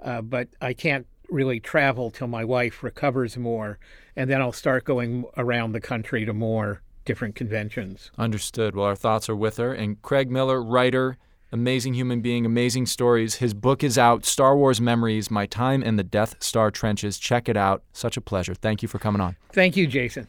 [0.00, 3.78] uh, but I can't really travel till my wife recovers more,
[4.16, 8.10] and then I'll start going around the country to more different conventions.
[8.18, 8.74] Understood.
[8.74, 9.72] Well, our thoughts are with her.
[9.72, 11.18] And Craig Miller, writer,
[11.52, 13.36] amazing human being, amazing stories.
[13.36, 17.18] His book is out Star Wars Memories My Time in the Death Star Trenches.
[17.18, 17.82] Check it out.
[17.92, 18.54] Such a pleasure.
[18.54, 19.36] Thank you for coming on.
[19.52, 20.28] Thank you, Jason.